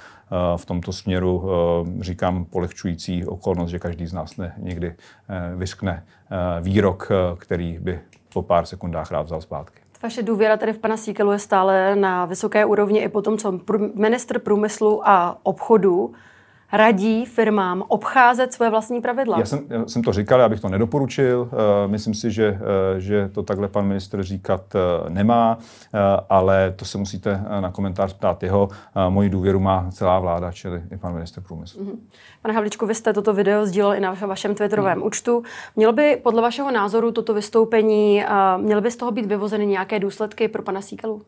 [0.58, 6.04] v tomto směru eh, říkám polehčující okolnost, že každý z nás ne, někdy eh, vyskne
[6.32, 8.00] eh, výrok, který by
[8.34, 9.80] po pár sekundách rád vzal zpátky.
[10.04, 13.60] Vaše důvěra tady v pana Síkelu je stále na vysoké úrovni i po tom, co
[13.96, 16.14] ministr průmyslu a obchodu
[16.74, 19.40] radí firmám obcházet své vlastní pravidla.
[19.40, 21.50] Já jsem, já jsem to říkal, já bych to nedoporučil.
[21.54, 22.60] Eh, Myslím si, že,
[22.96, 25.58] eh, že to takhle pan ministr říkat eh, nemá,
[26.30, 28.70] ale to se musíte na komentář ptát jeho.
[28.72, 32.00] Eh, Moji důvěru má celá vláda, čili i pan ministr průmyslu.
[32.42, 35.44] Pane Havličku, vy jste toto video sdílel i na vašem- Twitterovém účtu.
[35.76, 38.24] Mělo by podle vašeho názoru toto vystoupení,
[38.58, 41.22] měly by z toho být vyvozeny nějaké důsledky pro pana Síkelu?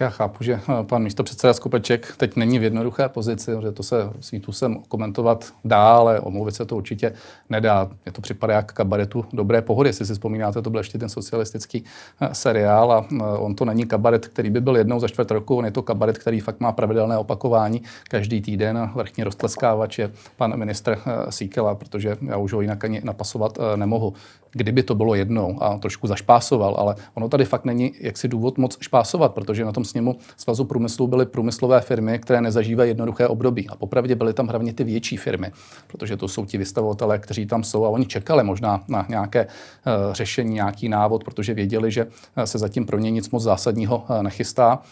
[0.00, 4.10] Já chápu, že eh, pan místopředseda Skopeček teď není v jednoduché pozici, že to se
[4.20, 7.12] svítusem komentovat dá, ale omluvit se to určitě
[7.50, 7.90] nedá.
[8.04, 9.88] Mně to připadá jak kabaretu dobré pohody.
[9.88, 11.84] Jestli si vzpomínáte, to byl ještě ten socialistický
[12.20, 15.56] eh, seriál a eh, on to není kabaret, který by byl jednou za čtvrt roku,
[15.56, 18.90] on je to kabaret, který fakt má pravidelné opakování každý týden.
[18.94, 20.98] Vrchní roztleskávač je pan ministr
[21.30, 24.14] Síkela, protože já už ho jinak ani napasovat nemohu.
[24.54, 28.78] Kdyby to bylo jednou a trošku zašpásoval, ale ono tady fakt není jaksi důvod moc
[28.80, 33.68] špásovat, protože na tom sněmu Svazu průmyslu byly průmyslové firmy, které nezažívají jednoduché období.
[33.68, 35.52] A popravdě byly tam hlavně ty větší firmy,
[35.86, 40.12] protože to jsou ti vystavovatelé, kteří tam jsou a oni čekali možná na nějaké uh,
[40.12, 44.22] řešení, nějaký návod, protože věděli, že eh, se zatím pro ně nic moc zásadního uh,
[44.22, 44.82] nechystá.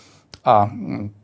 [0.44, 0.70] A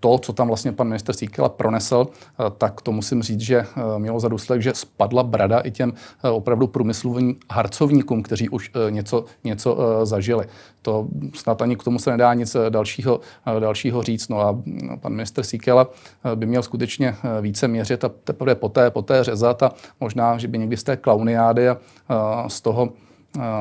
[0.00, 3.98] to, co tam vlastně pan minister Síkela pronesl, eh, tak to musím říct, že eh,
[3.98, 5.92] mělo za důsledek, že spadla brada i těm
[6.24, 10.46] eh, opravdu průmyslovým harcovníkům, kteří už něco, něco zažili.
[10.82, 13.20] To snad ani k tomu se nedá nic dalšího,
[13.58, 14.28] dalšího říct.
[14.28, 15.86] No a mm, pan minister Síkela
[16.34, 20.76] by měl skutečně více měřit a teprve poté, poté řezat a možná, že by někdy
[20.76, 21.78] z té klauniády a
[22.48, 22.92] z toho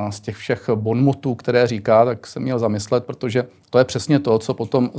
[0.10, 4.40] z těch všech bonmotů, které říká, tak se měl zamyslet, protože to je přesně to,
[4.40, 4.92] co potom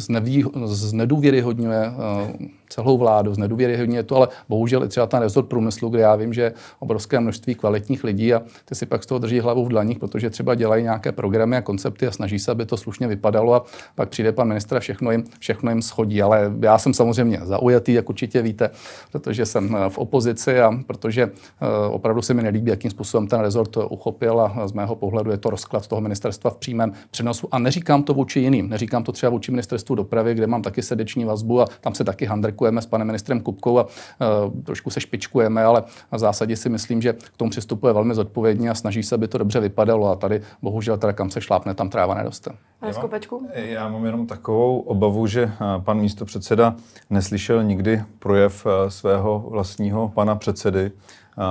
[0.67, 6.17] znedůvěryhodňuje eh, celou vládu, znedůvěryhodňuje to, ale bohužel i třeba ten rezort průmyslu, kde já
[6.17, 9.65] vím, že je obrovské množství kvalitních lidí a ty si pak z toho drží hlavu
[9.65, 13.07] v dlaních, protože třeba dělají nějaké programy a koncepty a snaží se, aby to slušně
[13.07, 13.65] vypadalo a
[13.95, 16.23] pak přijde pan ministr a všechno jim, všechno jim schodí.
[16.23, 18.71] Ale já jsem samozřejmě zaujatý, jak určitě víte,
[19.13, 23.41] protože jsem eh, v opozici a protože eh, opravdu se mi nelíbí, jakým způsobem ten
[23.41, 27.49] rezort uchopil a z mého pohledu je to rozklad toho ministerstva v přímém přenosu.
[27.51, 31.25] A neříkám to vůči jiným, neříkám to třeba vůči ministerstvu dopravy, kde mám taky srdeční
[31.25, 32.27] vazbu a tam se taky
[32.59, 35.83] handrkujeme s panem ministrem Kupkou a uh, trošku se špičkujeme, ale
[36.13, 39.39] v zásadě si myslím, že k tomu přistupuje velmi zodpovědně a snaží se, aby to
[39.39, 42.51] dobře vypadalo a tady bohužel teda kam se šlápne, tam tráva neroste.
[42.81, 43.49] Pane Skopečku?
[43.55, 46.75] Já mám jenom takovou obavu, že eh, pan místopředseda
[47.11, 50.91] neslyšel nikdy projev svého vlastního pana předsedy,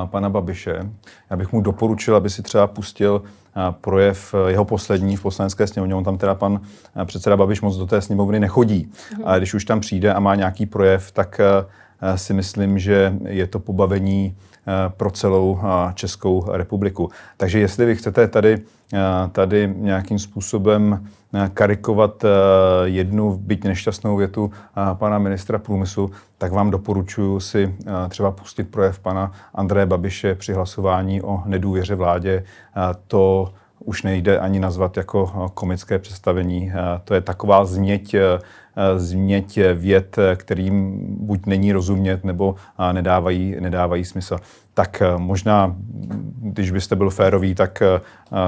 [0.05, 0.91] pana Babiše.
[1.29, 3.23] Já bych mu doporučil, aby si třeba pustil
[3.71, 5.95] projev eh, jeho poslední v poslanecké sněmovně.
[5.95, 6.61] On tam teda pan
[7.01, 8.91] eh, předseda Babiš moc do té sněmovny nechodí.
[9.23, 13.47] Ale když už tam přijde a má nějaký projev, tak eh, si myslím, že je
[13.47, 14.35] to pobavení
[14.97, 17.09] pro celou eh, Českou republiku.
[17.37, 18.57] Takže jestli vy chcete tady,
[18.93, 18.99] eh,
[19.31, 22.27] tady nějakým způsobem eh, karikovat eh,
[22.83, 28.63] jednu byť nešťastnou větu eh, pana ministra průmyslu, tak vám doporučuji si eh, třeba pustit
[28.71, 32.43] projev pana Andreje Babiše při hlasování o nedůvěře vládě.
[32.43, 36.71] Eh, To už nejde ani nazvat jako eh, komické představení.
[36.75, 38.21] Eh, To je taková změť, eh,
[38.97, 42.55] změť věd, eh, kterým buď není rozumět, nebo
[42.89, 44.37] eh, nedávají, nedávají smysl.
[44.73, 45.75] Tak eh, možná,
[46.41, 48.01] když byste byl férový, tak eh,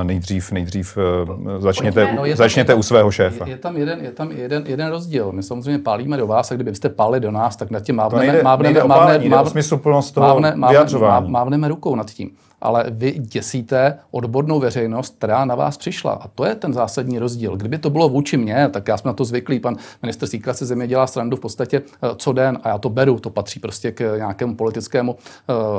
[0.04, 2.08] nejdřív, nejdřív eh, začněte.
[2.16, 3.46] No, začněte tam- u svého šéfa.
[3.46, 5.32] Je, je tam, jeden, je tam jeden, jeden rozdíl.
[5.32, 8.26] My samozřejmě pálíme do vás a kdybyste pálili do nás, tak nad tím To mávneme,
[8.26, 11.32] nejde, mávneme, nejde o mávne, pálení, jde o mávne, smysluplnost toho mávne, mávne, vyjadřování.
[11.32, 12.30] mávneme rukou nad tím.
[12.62, 16.12] Ale vy děsíte odbornou veřejnost, která na vás přišla.
[16.12, 17.58] A to je ten zásadní rozdíl.
[17.58, 19.60] Kdyby to bylo vůči mně, tak já jsem na to zvyklý.
[19.60, 21.82] Pan ministr ministr Síkra si země dělá srandu v podstatě
[22.18, 25.16] co den a já to beru, to patří prostě k nějakému politickému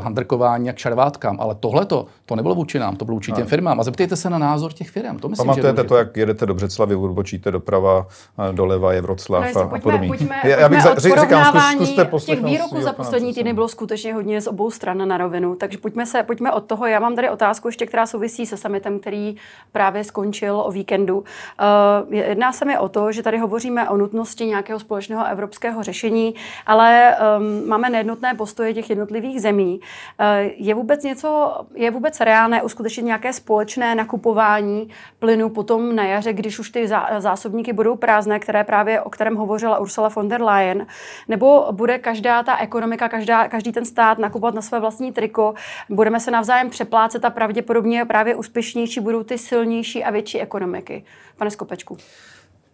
[0.01, 3.81] handrkování a k šarvátkám, ale tohle to nebylo vůči nám, to bylo vůči těm firmám.
[3.81, 5.19] A zeptejte se na názor těch firm.
[5.19, 8.07] To myslím, Pamatujete to, jak jedete do Břeclavy, odbočíte doprava,
[8.53, 10.09] doleva je Vroclav no, a, pojďme, podobně.
[10.09, 13.69] Pojďme, já, já bych pojďme za, říkám, zkus, zkuste těch výroků za poslední týdny bylo
[13.69, 16.87] skutečně hodně z obou stran na rovinu, takže pojďme se, pojďme od toho.
[16.87, 19.37] Já mám tady otázku ještě, která souvisí se summitem, který
[19.73, 21.19] právě skončil o víkendu.
[21.19, 26.35] Uh, jedná se mi o to, že tady hovoříme o nutnosti nějakého společného evropského řešení,
[26.67, 29.81] ale um, máme nejednotné postoje těch jednotlivých zemí.
[29.81, 36.33] Uh, je vůbec něco, je vůbec reálné uskutečnit nějaké společné nakupování plynu potom na jaře,
[36.33, 40.87] když už ty zásobníky budou prázdné, které právě o kterém hovořila Ursula von der Leyen,
[41.29, 45.55] nebo bude každá ta ekonomika, každá, každý ten stát nakupovat na své vlastní triko,
[45.89, 51.05] budeme se navzájem přeplácet a pravděpodobně právě úspěšnější budou ty silnější a větší ekonomiky.
[51.37, 51.97] Pane Skopečku.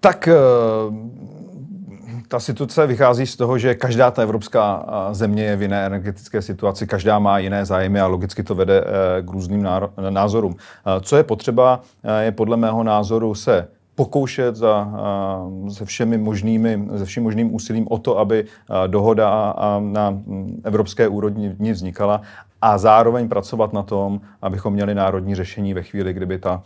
[0.01, 0.35] Tak eh,
[2.29, 6.87] ta situace vychází z toho, že každá ta evropská země je v jiné energetické situaci,
[6.87, 9.69] každá má jiné zájmy a logicky to vede eh, k různým
[10.11, 10.57] názorům.
[11.01, 14.89] Co je potřeba, eh, je podle mého názoru se pokoušet za,
[15.69, 18.45] se všemi možnými, se vším možným úsilím o to, aby
[18.87, 20.19] dohoda na
[20.65, 22.23] evropské úrovni vznikala
[22.67, 26.63] a zároveň pracovat na tom, abychom měli národní řešení ve chvíli, kdyby ta,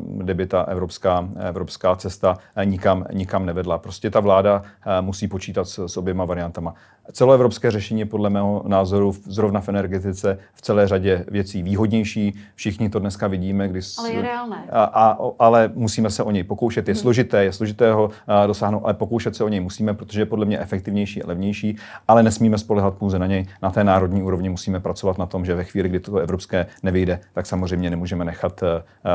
[0.00, 3.78] kdyby ta evropská, evropská cesta nikam, nikam nevedla.
[3.78, 4.62] Prostě ta vláda
[5.00, 6.74] musí počítat s, s oběma variantama.
[7.12, 12.34] Celoevropské řešení je podle mého názoru zrovna v energetice v celé řadě věcí výhodnější.
[12.54, 13.68] Všichni to dneska vidíme.
[13.68, 14.64] Když, ale je reálné.
[14.70, 16.88] A, a, ale musíme se o něj pokoušet.
[16.88, 17.00] Je hmm.
[17.00, 18.10] složité, je složité ho
[18.46, 21.76] dosáhnout, ale pokoušet se o něj musíme, protože je podle mě efektivnější a levnější,
[22.08, 23.46] ale nesmíme spolehat pouze na něj.
[23.62, 27.20] Na té národní úrovni musíme pracovat na tom, že ve chvíli, kdy to evropské nevyjde,
[27.32, 28.62] tak samozřejmě nemůžeme nechat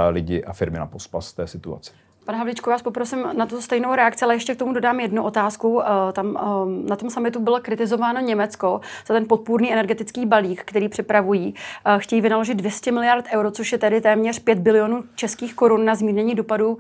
[0.10, 1.92] lidi a firmy na pospas té situace.
[2.26, 5.82] Pane Havličku, vás poprosím na tu stejnou reakci, ale ještě k tomu dodám jednu otázku.
[5.82, 10.90] Eh, tam eh, na tom samitu bylo kritizováno Německo za ten podpůrný energetický balík, který
[10.90, 11.56] připravují.
[11.86, 15.96] Eh, chtějí vynaložit 200 miliard euro, což je tedy téměř 5 bilionů českých korun na
[15.96, 16.78] zmírnění dopadů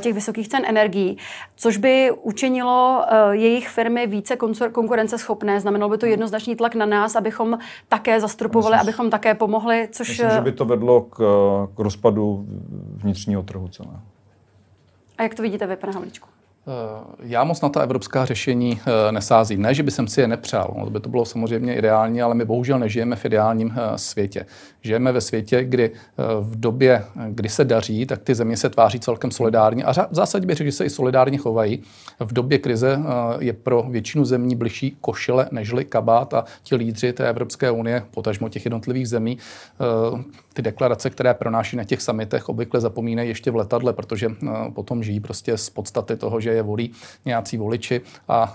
[0.00, 1.18] těch vysokých cen energií,
[1.56, 4.36] což by učinilo jejich firmy více
[4.72, 5.60] konkurenceschopné.
[5.60, 7.58] Znamenalo by to jednoznačný tlak na nás, abychom
[7.88, 10.08] také zastropovali, myslím, abychom také pomohli, což...
[10.08, 11.16] Myslím, že by to vedlo k,
[11.76, 12.46] k rozpadu
[12.96, 14.13] vnitřního trhu celého.
[15.18, 16.33] A jak to vidíte vy, pane Havlíčku?
[16.66, 19.62] Eh, já moc na ta evropská řešení eh, nesázím.
[19.62, 22.44] Ne, že by jsem si je nepřál, no, by to bylo samozřejmě ideální, ale my
[22.44, 24.46] bohužel nežijeme v ideálním eh, světě.
[24.82, 25.90] Žijeme ve světě, kdy
[26.40, 30.46] v době, kdy se daří, tak ty země se tváří celkem solidárně a v zásadě
[30.46, 31.82] bych řekl, že se i solidárně chovají.
[32.20, 32.98] V době krize
[33.38, 38.48] je pro většinu zemí bližší košile nežli kabát a ti lídři té Evropské unie, potažmo
[38.48, 39.38] těch jednotlivých zemí,
[40.52, 44.28] ty deklarace, které pronáší na těch samitech, obvykle zapomínají ještě v letadle, protože
[44.74, 46.90] potom žijí prostě z podstaty toho, že je volí
[47.24, 48.54] nějací voliči a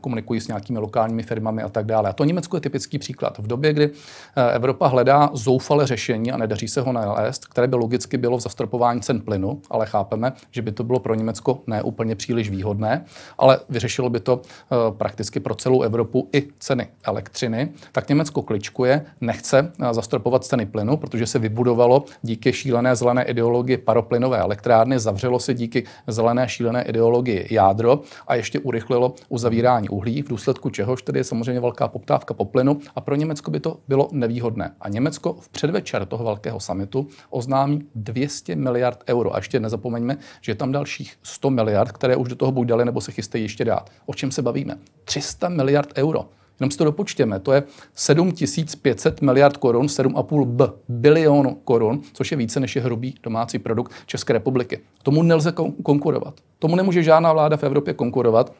[0.00, 2.08] komunikují s nějakými lokálními firmami a tak dále.
[2.08, 3.38] A to Německo je typický příklad.
[3.38, 3.90] V době, kdy
[4.36, 8.40] e, Evropa hledá zoufale řešení a nedaří se ho nalézt, které by logicky bylo v
[8.40, 13.04] zastropování cen plynu, ale chápeme, že by to bylo pro Německo neúplně příliš výhodné,
[13.38, 19.04] ale vyřešilo by to e, prakticky pro celou Evropu i ceny elektřiny, tak Německo kličkuje,
[19.20, 25.54] nechce zastropovat ceny plynu, protože se vybudovalo díky šílené zelené ideologii paroplynové elektrárny, zavřelo se
[25.54, 31.18] díky zelené šílené ideologii ideologii jádro a ještě urychlilo uzavírání uhlí, v důsledku čehož tedy
[31.18, 34.74] je samozřejmě velká poptávka po plynu a pro Německo by to bylo nevýhodné.
[34.80, 39.34] A Německo v předvečer toho velkého samitu oznámí 200 miliard euro.
[39.34, 42.84] A ještě nezapomeňme, že je tam dalších 100 miliard, které už do toho buď dali,
[42.84, 43.90] nebo se chystají ještě dát.
[44.06, 44.78] O čem se bavíme?
[45.04, 46.28] 300 miliard euro.
[46.62, 47.62] Jenom si to dopočtěme, to je
[47.94, 53.92] 7500 miliard korun, 7,5 b bilionu korun, což je více než je hrubý domácí produkt
[54.06, 54.80] České republiky.
[55.02, 55.52] Tomu nelze
[55.82, 56.34] konkurovat.
[56.58, 58.52] Tomu nemůže žádná vláda v Evropě konkurovat.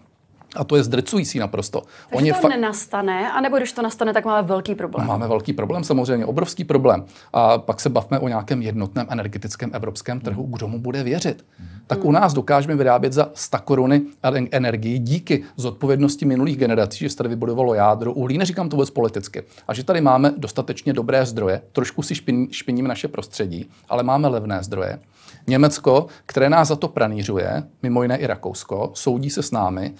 [0.56, 1.80] A to je zdrcující naprosto.
[1.80, 5.06] Takže Oni to fa- nenastane, anebo když to nastane, tak máme velký problém.
[5.06, 7.04] Máme velký problém, samozřejmě, obrovský problém.
[7.32, 11.44] A pak se bavme o nějakém jednotném energetickém evropském trhu, kdo mu bude věřit.
[11.58, 11.68] Hmm.
[11.86, 14.02] Tak u nás dokážeme vyrábět za 100 koruny
[14.50, 19.42] energii díky zodpovědnosti minulých generací, že se tady vybudovalo jádro uhlí, neříkám to vůbec politicky,
[19.68, 24.28] a že tady máme dostatečně dobré zdroje, trošku si špin, špiníme naše prostředí, ale máme
[24.28, 24.98] levné zdroje.
[25.46, 29.94] Německo, které nás za to pranířuje, mimo jiné i Rakousko, soudí se s námi,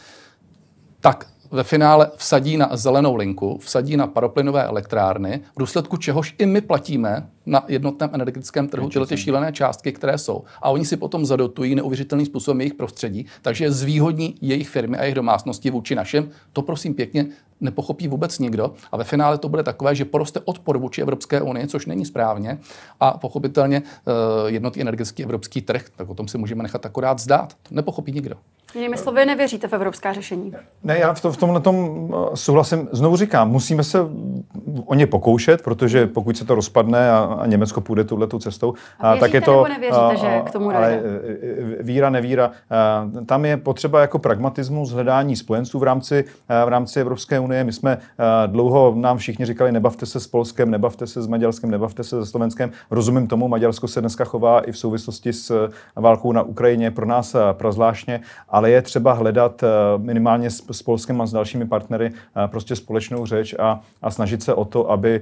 [1.03, 6.47] tak ve finále vsadí na zelenou linku, vsadí na paroplynové elektrárny, v důsledku čehož i
[6.47, 10.45] my platíme na jednotném energetickém trhu tyhle ty šílené částky, které jsou.
[10.63, 15.15] A oni si potom zadotují neuvěřitelným způsobem jejich prostředí, takže zvýhodní jejich firmy a jejich
[15.15, 16.31] domácnosti vůči našim.
[16.53, 17.27] To prosím pěkně
[17.61, 18.75] nepochopí vůbec nikdo.
[18.93, 22.59] A ve finále to bude takové, že poroste odpor vůči Evropské unii, což není správně.
[23.01, 27.55] A pochopitelně eh, jednotný energetický evropský trh, tak o tom si můžeme nechat akorát zdát.
[27.63, 28.37] To nepochopí nikdo.
[28.75, 30.53] Jinými slovy, nevěříte v evropská řešení?
[30.83, 32.89] Ne, já v, to, v tomhle tom eh, souhlasím.
[32.93, 33.99] Znovu říkám, musíme se
[34.93, 38.74] o ně pokoušet, protože pokud se to rozpadne a, a Německo půjde tuhle tu cestou,
[39.01, 39.53] a tak je to.
[39.53, 41.01] Nebo nevěříte, a, že k tomu ale Ale
[41.78, 42.51] eh, víra, nevíra.
[42.70, 46.24] A, tam je potřeba jako pragmatismus, hledání spojenců v rámci,
[46.64, 47.64] v rámci Evropské unie.
[47.64, 47.99] My jsme
[48.47, 52.26] dlouho nám všichni říkali, nebavte se s Polskem, nebavte se s Maďarskem, nebavte se se
[52.30, 52.70] Slovenskem.
[52.90, 57.36] Rozumím tomu, Maďarsko se dneska chová i v souvislosti s válkou na Ukrajině pro nás
[57.53, 59.64] prazvláštně, ale je třeba hledat
[59.97, 62.12] minimálně s, s Polskem a s dalšími partnery
[62.47, 65.20] prostě společnou řeč a, a snažit se o to, aby,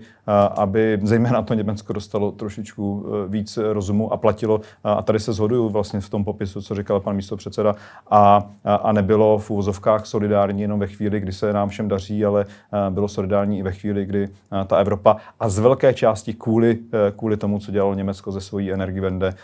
[0.57, 4.61] aby zejména to Německo dostalo trošičku víc rozumu a platilo.
[4.85, 7.75] A tady se shoduju vlastně v tom popisu, co říkal pan místo předseda,
[8.11, 12.45] a, a nebylo v úvozovkách solidární jenom ve chvíli, kdy se nám všem daří, ale
[12.91, 14.29] bylo solidární i ve chvíli, kdy
[14.67, 16.79] ta Evropa a z velké části kvůli,
[17.17, 19.35] kvůli tomu, co dělalo Německo ze svojí energivende,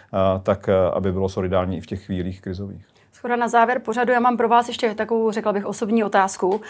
[0.42, 2.95] tak aby bylo solidární i v těch chvílích krizových.
[3.16, 6.48] Schoda na závěr pořadu, já mám pro vás ještě takovou, řekla bych, osobní otázku.
[6.48, 6.60] Um,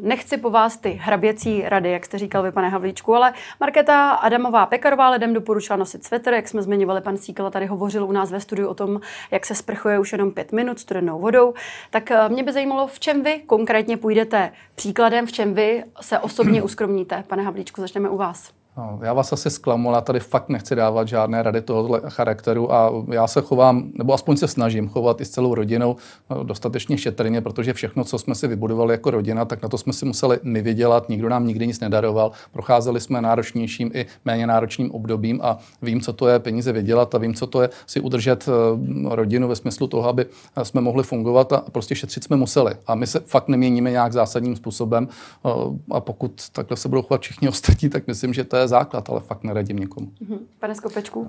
[0.00, 4.66] nechci po vás ty hraběcí rady, jak jste říkal vy, pane Havlíčku, ale Markéta Adamová
[4.66, 8.40] Pekarová lidem doporučila nosit svetr, jak jsme zmiňovali, pan Síkala tady hovořil u nás ve
[8.40, 9.00] studiu o tom,
[9.30, 11.54] jak se sprchuje už jenom pět minut studenou vodou.
[11.90, 16.18] Tak uh, mě by zajímalo, v čem vy konkrétně půjdete příkladem, v čem vy se
[16.18, 17.24] osobně uskromníte.
[17.26, 18.63] Pane Havlíčku, začneme u vás.
[18.76, 22.92] No, já vás asi zklamu, ale tady fakt nechci dávat žádné rady tohoto charakteru a
[23.12, 25.96] já se chovám, nebo aspoň se snažím chovat i s celou rodinou
[26.30, 29.92] no, dostatečně šetrně, protože všechno, co jsme si vybudovali jako rodina, tak na to jsme
[29.92, 32.32] si museli my vydělat, nikdo nám nikdy nic nedaroval.
[32.52, 37.18] Procházeli jsme náročnějším i méně náročným obdobím a vím, co to je peníze vydělat a
[37.18, 40.26] vím, co to je si udržet eh, rodinu ve smyslu toho, aby
[40.62, 42.74] jsme mohli fungovat a prostě šetřit jsme museli.
[42.86, 45.48] A my se fakt neměníme nějak zásadním způsobem eh,
[45.90, 49.10] a pokud takhle se budou chovat všichni ostatní, tak myslím, že to je je základ,
[49.10, 50.08] ale fakt neradím někomu.
[50.28, 50.38] Mhm.
[50.60, 51.26] Pane Skopečku?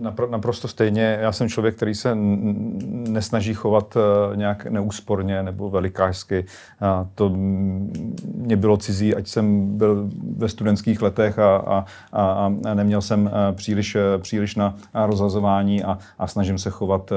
[0.00, 1.18] Napr- naprosto stejně.
[1.20, 2.14] Já jsem člověk, který se
[3.08, 6.44] nesnaží chovat uh, nějak neúsporně nebo velikářsky.
[6.82, 7.28] Uh, to
[8.34, 13.22] mě bylo cizí, ať jsem byl ve studentských letech a, a, a, a neměl jsem
[13.22, 17.12] uh, příliš, příliš na rozhazování a, a snažím se chovat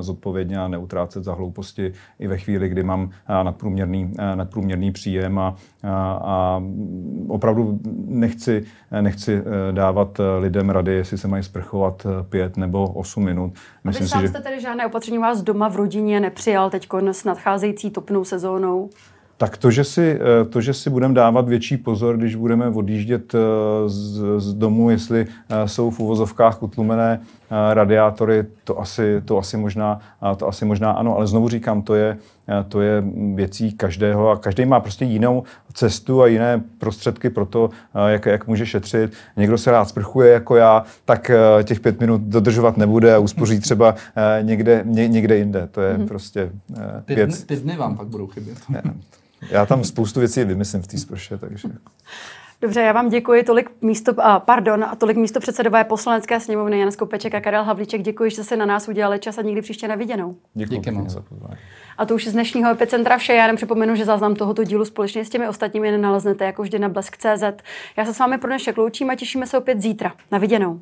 [0.00, 3.10] zodpovědně a neutrácet za hlouposti i ve chvíli, kdy mám
[3.42, 6.62] nadprůměrný, nadprůměrný příjem a, a, a
[7.28, 8.64] opravdu nechci
[9.04, 13.52] nechci eh, dávat eh, lidem rady, jestli se mají sprchovat eh, pět nebo osm minut.
[13.84, 14.28] Myslím A vy sám si, že...
[14.28, 18.90] jste tedy žádné opatření vás doma v rodině nepřijal teď s nadcházející topnou sezónou?
[19.36, 20.18] Tak to, že si,
[20.50, 23.34] to, že si budeme dávat větší pozor, když budeme odjíždět
[23.86, 25.26] z, z domu, jestli
[25.66, 27.20] jsou v uvozovkách utlumené
[27.72, 30.00] radiátory, to asi, to asi, možná,
[30.36, 32.16] to asi možná ano, ale znovu říkám, to je,
[32.68, 35.42] to je věcí každého a každý má prostě jinou
[35.72, 37.70] cestu a jiné prostředky pro to,
[38.06, 39.12] jak, jak může šetřit.
[39.36, 41.30] Někdo se rád sprchuje jako já, tak
[41.64, 43.94] těch pět minut dodržovat nebude a uspoří třeba
[44.42, 45.68] někde, ně, někde jinde.
[45.70, 46.08] To je mm-hmm.
[46.08, 46.50] prostě
[47.08, 47.38] věc.
[47.40, 48.58] Ty, ty dny vám pak budou chybět.
[49.50, 51.68] Já tam spoustu věcí vymyslím v té sprše, takže...
[52.60, 53.42] Dobře, já vám děkuji.
[53.42, 58.02] Tolik místo, a pardon, a tolik místo předsedové poslanecké sněmovny Jan Skopeček a Karel Havlíček.
[58.02, 60.36] Děkuji, že se na nás udělali čas a nikdy příště neviděnou.
[60.54, 61.56] Děkuji, Díky moc za pozvání.
[61.98, 63.32] A to už z dnešního epicentra vše.
[63.34, 66.88] Já jenom připomenu, že záznam tohoto dílu společně s těmi ostatními naleznete jako vždy na
[66.88, 67.62] blesk.cz.
[67.96, 70.12] Já se s vámi pro dnešek loučím a těšíme se opět zítra.
[70.30, 70.80] Na viděnou.